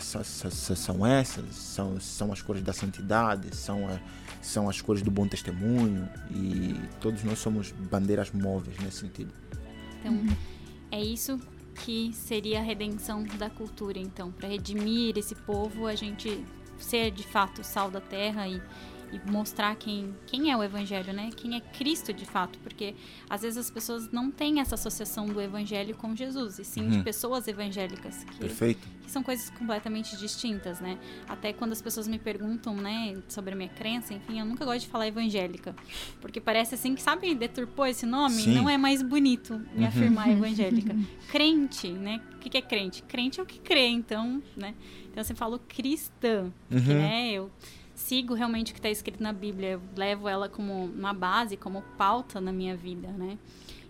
[0.00, 3.98] são essas, são, são as cores da santidade, são, a,
[4.40, 6.08] são as cores do bom testemunho?
[6.30, 9.32] E todos nós somos bandeiras móveis nesse sentido.
[10.00, 10.36] Então,
[10.90, 11.40] é isso
[11.74, 16.44] que seria a redenção da cultura, então, para redimir esse povo, a gente
[16.78, 18.60] ser de fato sal da terra e
[19.12, 21.30] e mostrar quem, quem é o evangelho, né?
[21.36, 22.94] Quem é Cristo de fato, porque
[23.28, 26.90] às vezes as pessoas não têm essa associação do evangelho com Jesus, e sim uhum.
[26.90, 28.88] de pessoas evangélicas, que, Perfeito.
[29.02, 30.98] que são coisas completamente distintas, né?
[31.28, 34.80] Até quando as pessoas me perguntam, né, sobre a minha crença, enfim, eu nunca gosto
[34.80, 35.76] de falar evangélica,
[36.20, 38.54] porque parece assim que, sabe, deturpou esse nome, sim.
[38.54, 39.88] não é mais bonito me uhum.
[39.88, 40.96] afirmar evangélica.
[41.30, 42.22] crente, né?
[42.34, 43.02] O que é crente?
[43.02, 44.74] Crente é o que crê, então, né?
[45.10, 46.80] Então você falou cristã, uhum.
[46.80, 47.50] que, né, eu
[48.12, 51.80] sigo realmente o que está escrito na Bíblia, eu levo ela como uma base, como
[51.96, 53.38] pauta na minha vida, né?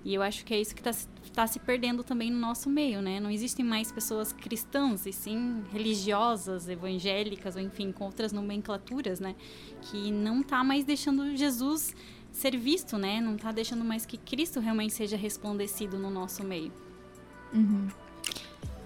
[0.04, 3.02] E eu acho que é isso que está tá se perdendo também no nosso meio,
[3.02, 3.18] né?
[3.18, 9.34] Não existem mais pessoas cristãs, e sim religiosas, evangélicas, ou enfim, com outras nomenclaturas, né?
[9.80, 11.92] Que não está mais deixando Jesus
[12.30, 13.20] ser visto, né?
[13.20, 16.72] Não está deixando mais que Cristo realmente seja resplandecido no nosso meio.
[17.52, 17.88] Uhum.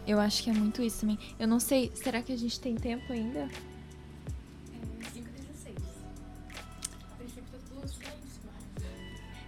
[0.07, 1.19] Eu acho que é muito isso também.
[1.39, 3.51] Eu não sei, será que a gente tem tempo ainda?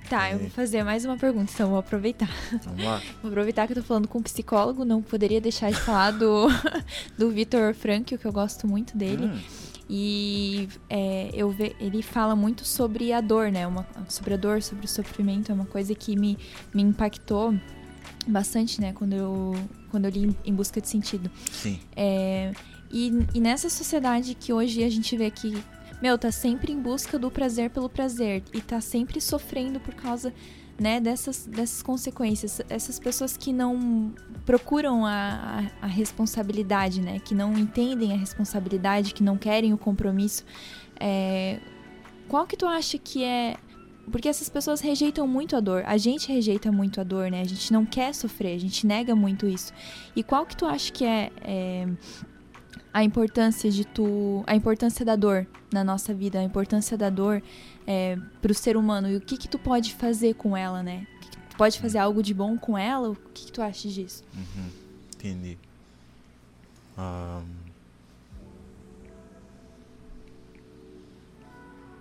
[0.09, 2.31] Tá, eu vou fazer mais uma pergunta, então vou aproveitar.
[2.65, 3.03] Vamos lá.
[3.21, 6.47] Vou aproveitar que eu tô falando com um psicólogo, não poderia deixar de falar do,
[7.19, 9.27] do Vitor Frankl, que eu gosto muito dele.
[9.27, 9.39] Hum.
[9.91, 13.67] E é, eu ve, ele fala muito sobre a dor, né?
[13.67, 15.51] Uma, sobre a dor, sobre o sofrimento.
[15.53, 16.39] É uma coisa que me,
[16.73, 17.55] me impactou
[18.27, 18.93] bastante, né?
[18.95, 19.55] Quando eu,
[19.91, 21.31] quando eu li Em Busca de Sentido.
[21.51, 21.79] Sim.
[21.95, 22.53] É,
[22.91, 25.63] e, e nessa sociedade que hoje a gente vê que
[26.01, 30.33] meu, tá sempre em busca do prazer pelo prazer e tá sempre sofrendo por causa,
[30.79, 32.61] né, dessas, dessas consequências.
[32.69, 34.15] Essas pessoas que não
[34.47, 39.79] procuram a, a, a responsabilidade, né, que não entendem a responsabilidade, que não querem o
[39.79, 40.45] compromisso.
[41.01, 41.61] É,
[42.29, 43.57] qual que tu acha que é
[44.11, 45.83] porque essas pessoas rejeitam muito a dor.
[45.87, 47.43] A gente rejeita muito a dor, né?
[47.43, 49.73] A gente não quer sofrer, a gente nega muito isso.
[50.17, 51.87] E qual que tu acha que é, é
[52.93, 57.43] a importância de tu, a importância da dor na nossa vida, a importância da dor
[57.87, 61.07] é, para o ser humano e o que que tu pode fazer com ela, né?
[61.51, 63.11] Tu pode fazer algo de bom com ela?
[63.11, 64.25] O que, que tu acha disso?
[64.35, 64.71] Uhum.
[65.15, 65.59] Entendi.
[66.97, 67.68] Um,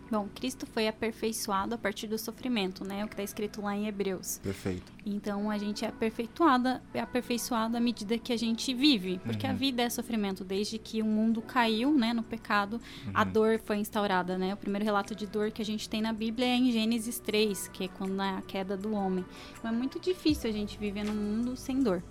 [0.10, 3.04] Bom, Cristo foi aperfeiçoado a partir do sofrimento, né?
[3.04, 4.40] O que está escrito lá em Hebreus.
[4.40, 4.92] Perfeito.
[5.06, 9.54] Então a gente é aperfeiçoada, é aperfeiçoado à medida que a gente vive, porque uhum.
[9.54, 10.44] a vida é sofrimento.
[10.44, 12.74] Desde que o mundo caiu, né, no pecado,
[13.06, 13.12] uhum.
[13.14, 14.54] a dor foi instaurada, né?
[14.54, 17.70] O primeiro relato de dor que a gente tem na Bíblia é em Gênesis 3,
[17.70, 19.26] que é quando é a queda do homem.
[19.58, 22.04] Então é muito difícil a gente viver num mundo sem dor,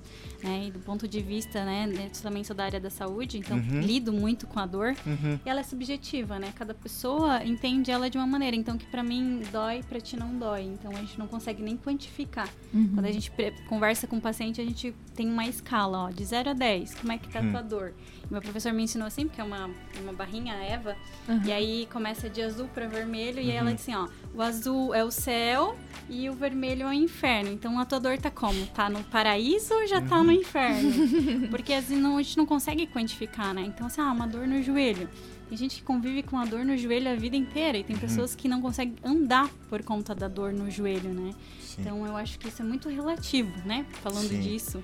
[0.43, 0.67] né?
[0.67, 3.81] E do ponto de vista, né, eu também sou da área da saúde, então uhum.
[3.81, 4.95] lido muito com a dor.
[5.07, 5.39] Uhum.
[5.45, 6.53] E ela é subjetiva, né?
[6.55, 8.57] Cada pessoa entende entende ela de uma maneira.
[8.57, 10.63] Então, que para mim dói, para ti não dói.
[10.63, 12.49] Então, a gente não consegue nem quantificar.
[12.75, 12.91] Uhum.
[12.95, 13.33] Quando a gente
[13.69, 16.97] conversa com o paciente, a gente tem uma escala, ó, de 0 a 10.
[16.97, 17.95] Como é que tá a tua dor?
[18.29, 19.71] meu professor me ensinou assim, porque é uma,
[20.03, 20.97] uma barrinha, a Eva.
[21.29, 21.43] Uhum.
[21.45, 23.39] E aí começa de azul para vermelho.
[23.39, 23.45] Uhum.
[23.45, 25.77] E aí ela diz assim, ó, o azul é o céu
[26.09, 27.53] e o vermelho é o inferno.
[27.53, 28.67] Então, a tua dor tá como?
[28.69, 30.91] Tá no paraíso ou já tá no inferno?
[31.51, 33.63] Porque assim, não, a gente não consegue quantificar, né?
[33.63, 35.09] Então, assim, ah, uma dor no joelho.
[35.49, 38.35] Tem gente que convive com a dor no joelho a vida inteira e tem pessoas
[38.35, 41.33] que não conseguem andar por conta da dor no joelho, né?
[41.61, 41.83] Sim.
[41.83, 43.87] Então eu acho que isso é muito relativo, né?
[44.03, 44.41] Falando Sim.
[44.41, 44.83] disso.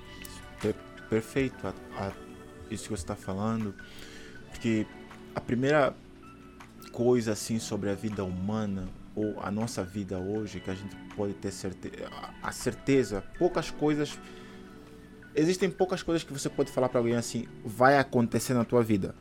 [0.61, 0.75] Per-
[1.09, 2.11] perfeito a- a-
[2.71, 3.75] isso que você está falando,
[4.51, 4.87] porque
[5.35, 5.93] a primeira
[6.93, 11.33] coisa assim sobre a vida humana ou a nossa vida hoje que a gente pode
[11.33, 12.09] ter certeza,
[12.41, 14.17] a certeza, poucas coisas
[15.35, 19.13] existem poucas coisas que você pode falar para alguém assim, vai acontecer na tua vida,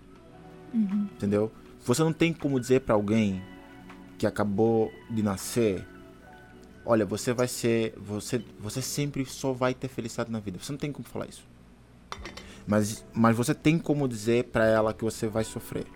[0.72, 1.08] Uhum.
[1.12, 1.52] entendeu?
[1.84, 3.42] Você não tem como dizer para alguém
[4.16, 5.84] que acabou de nascer,
[6.84, 10.58] olha, você vai ser, você, você sempre só vai ter felicidade na vida.
[10.60, 11.44] Você não tem como falar isso.
[12.66, 15.86] Mas, mas você tem como dizer para ela que você vai sofrer.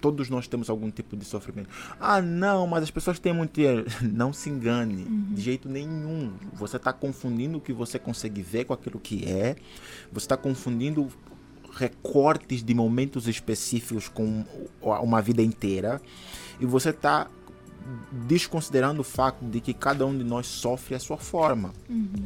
[0.00, 1.68] Todos nós temos algum tipo de sofrimento.
[2.00, 3.86] Ah, não, mas as pessoas têm muito dinheiro.
[4.02, 6.32] Não se engane, de jeito nenhum.
[6.54, 9.54] Você está confundindo o que você consegue ver com aquilo que é.
[10.10, 11.08] Você está confundindo
[11.74, 14.44] recortes de momentos específicos com
[14.80, 16.00] uma vida inteira.
[16.60, 17.28] E você está
[18.10, 21.72] desconsiderando o fato de que cada um de nós sofre a sua forma.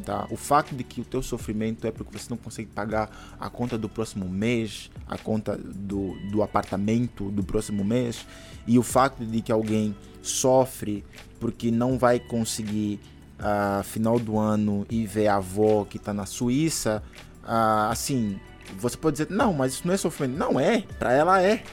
[0.05, 0.27] Tá?
[0.29, 3.77] O fato de que o teu sofrimento é porque você não consegue pagar a conta
[3.77, 8.25] do próximo mês, a conta do, do apartamento do próximo mês,
[8.65, 11.03] e o fato de que alguém sofre
[11.39, 12.99] porque não vai conseguir,
[13.39, 17.01] ah, final do ano, ir ver a avó que está na Suíça,
[17.43, 18.39] ah, assim,
[18.77, 20.37] você pode dizer, não, mas isso não é sofrimento.
[20.37, 21.63] Não é, para ela é.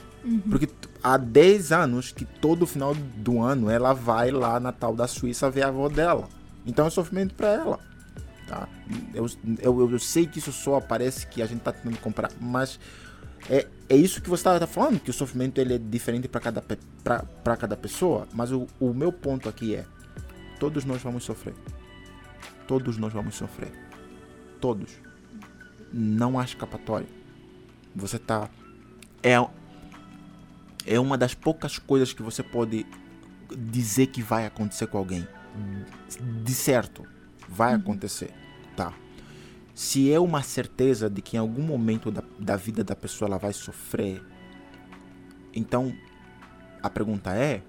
[0.49, 4.95] Porque t- há 10 anos que todo final do ano ela vai lá na tal
[4.95, 6.29] da Suíça ver a avó dela.
[6.67, 7.79] Então é sofrimento para ela.
[8.47, 8.69] Tá?
[9.13, 9.27] Eu,
[9.61, 12.79] eu, eu sei que isso só parece que a gente tá tentando comprar, mas
[13.49, 16.63] é, é isso que você estava falando, que o sofrimento ele é diferente para cada,
[16.63, 18.27] pra cada pessoa.
[18.33, 19.85] Mas o, o meu ponto aqui é:
[20.59, 21.55] todos nós vamos sofrer.
[22.67, 23.73] Todos nós vamos sofrer.
[24.61, 24.91] Todos.
[25.93, 27.09] Não há escapatória.
[27.95, 28.51] Você tá.
[29.23, 29.35] É,
[30.87, 32.87] é uma das poucas coisas que você pode
[33.57, 35.27] dizer que vai acontecer com alguém.
[36.43, 37.07] De certo,
[37.49, 38.33] vai acontecer,
[38.77, 38.93] tá?
[39.75, 43.39] Se é uma certeza de que em algum momento da, da vida da pessoa ela
[43.39, 44.23] vai sofrer,
[45.53, 45.95] então
[46.83, 47.63] a pergunta é: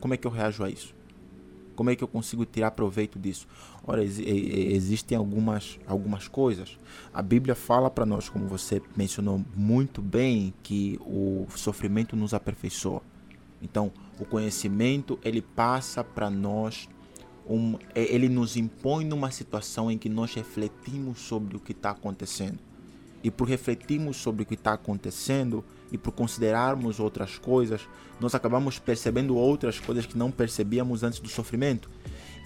[0.00, 0.94] como é que eu reajo a isso?
[1.74, 3.46] Como é que eu consigo tirar proveito disso?
[3.84, 6.78] Ora, exi- e- e- existem algumas, algumas coisas.
[7.12, 13.02] A Bíblia fala para nós, como você mencionou muito bem, que o sofrimento nos aperfeiçoa.
[13.60, 16.88] Então, o conhecimento ele passa para nós,
[17.48, 22.58] um, ele nos impõe numa situação em que nós refletimos sobre o que está acontecendo.
[23.24, 27.80] E por refletirmos sobre o que está acontecendo e por considerarmos outras coisas,
[28.20, 31.88] nós acabamos percebendo outras coisas que não percebíamos antes do sofrimento.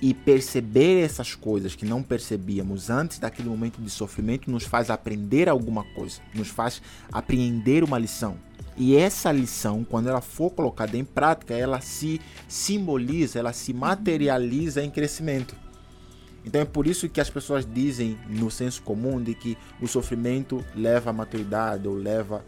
[0.01, 5.49] E perceber essas coisas que não percebíamos antes daquele momento de sofrimento nos faz aprender
[5.49, 8.37] alguma coisa, nos faz apreender uma lição.
[8.77, 14.83] E essa lição, quando ela for colocada em prática, ela se simboliza, ela se materializa
[14.83, 15.57] em crescimento.
[16.45, 20.65] Então é por isso que as pessoas dizem no senso comum de que o sofrimento
[20.75, 22.45] leva à maturidade ou leva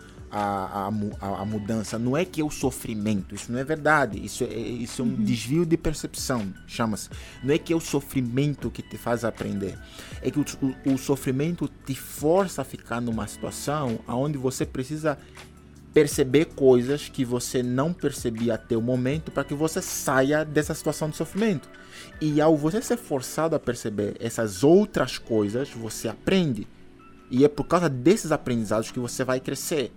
[0.90, 1.98] mu- à- à mudança.
[1.98, 4.22] Não é que é o sofrimento, isso não é verdade.
[4.24, 7.08] Isso é, isso é um desvio de percepção, chama-se.
[7.42, 9.78] Não é que é o sofrimento que te faz aprender.
[10.22, 10.44] É que o,
[10.86, 15.18] o, o sofrimento te força a ficar numa situação onde você precisa
[15.94, 21.08] perceber coisas que você não percebia até o momento para que você saia dessa situação
[21.08, 21.68] de sofrimento.
[22.20, 26.66] E ao você ser forçado a perceber essas outras coisas, você aprende.
[27.30, 29.92] E é por causa desses aprendizados que você vai crescer.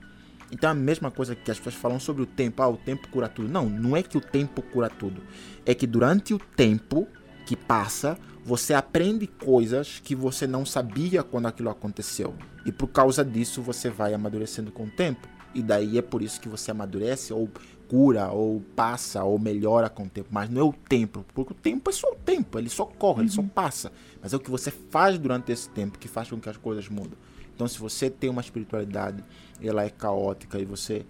[0.52, 2.62] Então é a mesma coisa que as pessoas falam sobre o tempo.
[2.62, 3.48] Ah, o tempo cura tudo.
[3.48, 5.22] Não, não é que o tempo cura tudo.
[5.66, 7.08] É que durante o tempo
[7.46, 12.36] que passa, você aprende coisas que você não sabia quando aquilo aconteceu.
[12.66, 15.28] E por causa disso você vai amadurecendo com o tempo.
[15.54, 17.50] E daí é por isso que você amadurece ou
[17.88, 20.30] cura ou passa ou melhora com o tempo.
[20.32, 23.24] Mas não é o tempo, porque o tempo é só o tempo, ele só corre,
[23.24, 23.92] ele só passa.
[24.22, 26.88] Mas é o que você faz durante esse tempo que faz com que as coisas
[26.88, 27.18] mudem.
[27.54, 29.22] Então se você tem uma espiritualidade
[29.68, 31.06] ela é caótica e você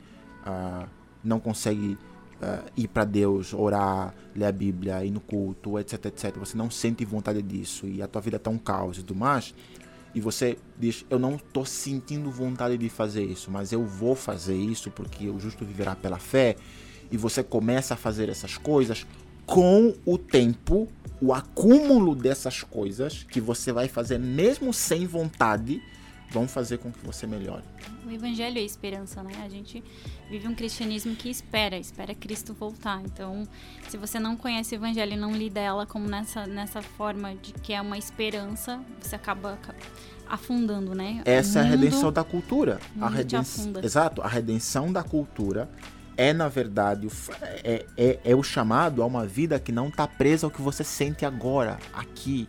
[0.46, 0.88] ah,
[1.24, 1.98] não consegue
[2.42, 6.38] ah, ir para Deus, orar, ler a Bíblia, ir no culto, etc, etc.
[6.38, 9.54] Você não sente vontade disso e a tua vida tá um caos e tudo mais.
[10.14, 14.56] E você diz, eu não estou sentindo vontade de fazer isso, mas eu vou fazer
[14.56, 16.56] isso porque o justo viverá pela fé.
[17.12, 19.06] e você começa a fazer essas coisas,
[19.46, 20.88] com o tempo,
[21.22, 25.82] o acúmulo dessas coisas que você vai fazer mesmo sem vontade,
[26.32, 27.64] vão fazer com que você melhore.
[28.06, 29.34] O evangelho é esperança, né?
[29.44, 29.84] A gente
[30.30, 33.02] vive um cristianismo que espera, espera Cristo voltar.
[33.04, 33.44] Então,
[33.90, 37.54] se você não conhece o evangelho e não lida ela como nessa, nessa forma de
[37.54, 39.60] que é uma esperança, você acaba
[40.28, 41.22] afundando, né?
[41.26, 42.80] Essa é a redenção da cultura.
[43.00, 45.70] A redenção, exato, a redenção da cultura
[46.18, 47.08] é, na verdade,
[47.64, 50.84] é, é, é o chamado a uma vida que não está presa ao que você
[50.84, 52.48] sente agora, aqui.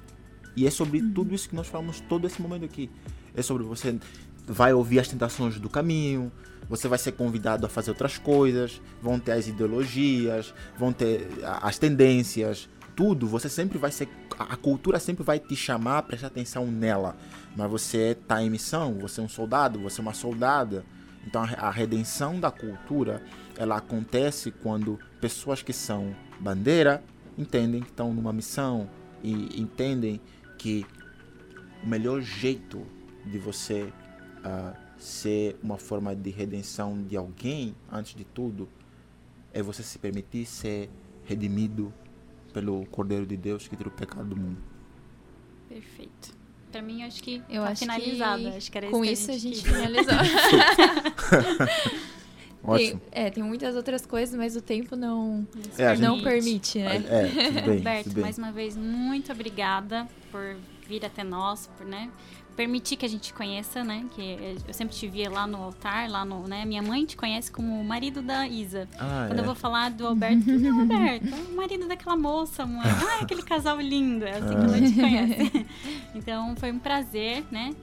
[0.55, 1.13] E é sobre uhum.
[1.13, 2.91] tudo isso que nós falamos todo esse momento aqui.
[3.35, 3.99] É sobre você
[4.47, 6.31] vai ouvir as tentações do caminho,
[6.69, 11.29] você vai ser convidado a fazer outras coisas, vão ter as ideologias, vão ter
[11.61, 13.27] as tendências, tudo.
[13.27, 14.09] Você sempre vai ser.
[14.39, 17.17] A cultura sempre vai te chamar a prestar atenção nela.
[17.57, 20.85] Mas você está em missão, você é um soldado, você é uma soldada.
[21.27, 23.23] Então a redenção da cultura
[23.57, 27.03] ela acontece quando pessoas que são bandeira
[27.39, 28.91] entendem que estão numa missão
[29.23, 30.21] e entendem
[30.59, 30.85] que
[31.83, 32.85] o melhor jeito
[33.25, 33.93] de você
[34.45, 38.69] uh, ser uma forma de redenção de alguém, antes de tudo,
[39.53, 40.89] é você se permitir ser
[41.25, 41.93] redimido
[42.53, 44.59] pelo Cordeiro de Deus que tira o pecado do mundo.
[45.69, 46.43] Perfeito.
[46.71, 48.43] Pra mim, acho que eu tá acho finalizado.
[48.43, 50.15] Que acho que era com isso, a gente, a gente finalizou.
[52.65, 53.01] Ótimo.
[53.11, 55.47] Tem, é, tem muitas outras coisas, mas o tempo não,
[55.77, 56.97] é, não permite, né?
[57.09, 58.23] É, tudo bem, Roberto, tudo bem.
[58.23, 60.57] mais uma vez, muito obrigada por
[60.87, 62.09] vir até nós, por, né,
[62.53, 64.07] permitir que a gente conheça, né?
[64.13, 66.65] Que eu sempre te via lá no altar, lá no, né?
[66.65, 68.89] Minha mãe te conhece como o marido da Isa.
[68.99, 69.43] Ah, Quando é.
[69.43, 71.29] eu vou falar do Alberto, quem é o Alberto?
[71.29, 72.83] É o marido daquela moça, mãe.
[73.13, 74.25] Ah, é aquele casal lindo.
[74.25, 75.67] É assim que ela te conhece.
[76.15, 77.75] Então, foi um prazer, né?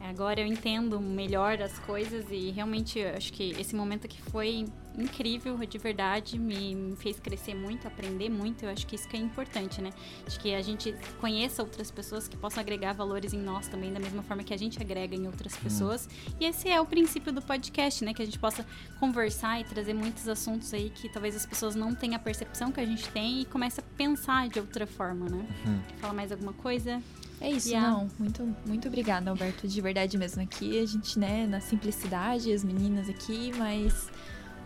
[0.00, 4.66] Agora eu entendo melhor as coisas e realmente acho que esse momento aqui foi
[4.98, 8.64] incrível, de verdade, me, me, fez crescer muito, aprender muito.
[8.64, 9.90] Eu acho que isso que é importante, né?
[10.26, 14.00] Acho que a gente conheça outras pessoas que possam agregar valores em nós também, da
[14.00, 16.06] mesma forma que a gente agrega em outras pessoas.
[16.06, 16.34] Hum.
[16.40, 18.12] E esse é o princípio do podcast, né?
[18.12, 18.66] Que a gente possa
[19.00, 22.80] conversar e trazer muitos assuntos aí que talvez as pessoas não tenham a percepção que
[22.80, 25.46] a gente tem e comece a pensar de outra forma, né?
[25.66, 25.80] Uhum.
[25.98, 27.02] Fala mais alguma coisa?
[27.42, 27.90] É isso, yeah.
[27.90, 28.08] não.
[28.20, 30.40] Muito, muito obrigada, Alberto, de verdade mesmo.
[30.40, 34.08] Aqui a gente, né, na simplicidade, as meninas aqui, mas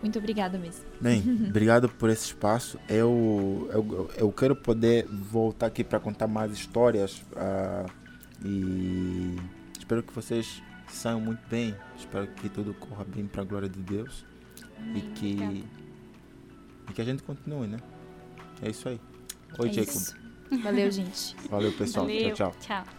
[0.01, 0.85] muito obrigada mesmo.
[0.99, 2.79] Bem, obrigado por esse espaço.
[2.87, 7.89] Eu, eu, eu quero poder voltar aqui para contar mais histórias uh,
[8.45, 9.35] e
[9.77, 11.75] espero que vocês saiam muito bem.
[11.97, 14.25] Espero que tudo corra bem para a glória de Deus
[14.77, 15.65] Amém, e que
[16.89, 17.77] e que a gente continue, né?
[18.61, 18.99] É isso aí.
[19.59, 19.95] Oi, é Jacob.
[19.95, 20.15] Isso.
[20.63, 21.35] Valeu, gente.
[21.49, 22.05] Valeu, pessoal.
[22.05, 22.33] Valeu.
[22.33, 22.83] Tchau, tchau.
[22.83, 22.97] Tchau.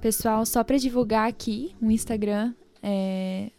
[0.00, 3.50] Pessoal, só para divulgar aqui, o Instagram é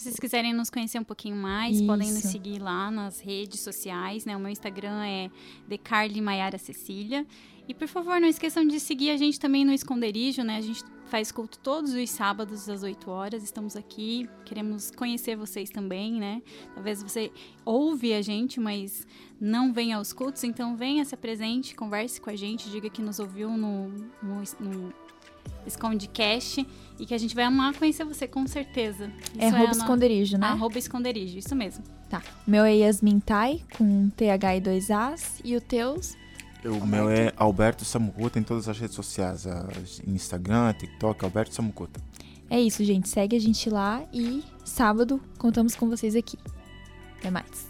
[0.00, 1.86] se vocês quiserem nos conhecer um pouquinho mais, Isso.
[1.86, 4.34] podem nos seguir lá nas redes sociais, né?
[4.34, 5.30] O meu Instagram é
[5.68, 7.26] Decarly Maiara Cecília.
[7.68, 10.56] E por favor, não esqueçam de seguir a gente também no Esconderijo, né?
[10.56, 13.42] A gente faz culto todos os sábados às 8 horas.
[13.42, 16.40] Estamos aqui, queremos conhecer vocês também, né?
[16.74, 17.30] Talvez você
[17.62, 19.06] ouve a gente, mas
[19.38, 23.18] não venha aos cultos, então venha, se apresente, converse com a gente, diga que nos
[23.18, 23.88] ouviu no,
[24.22, 24.94] no, no
[25.66, 26.58] Esconde Cash
[26.98, 29.10] e que a gente vai amar conhecer você, com certeza.
[29.32, 30.46] Isso é arroba esconderijo, né?
[30.46, 31.84] Arroba esconderijo, isso mesmo.
[32.08, 32.22] Tá.
[32.46, 35.40] O meu é Yasmin Tai, com TH e dois As.
[35.44, 36.16] E o teus?
[36.64, 39.46] O meu é Alberto Samucuta em todas as redes sociais.
[40.06, 42.00] Instagram, TikTok, Alberto Samucuta.
[42.50, 43.08] É isso, gente.
[43.08, 46.36] Segue a gente lá e sábado contamos com vocês aqui.
[47.18, 47.69] Até mais.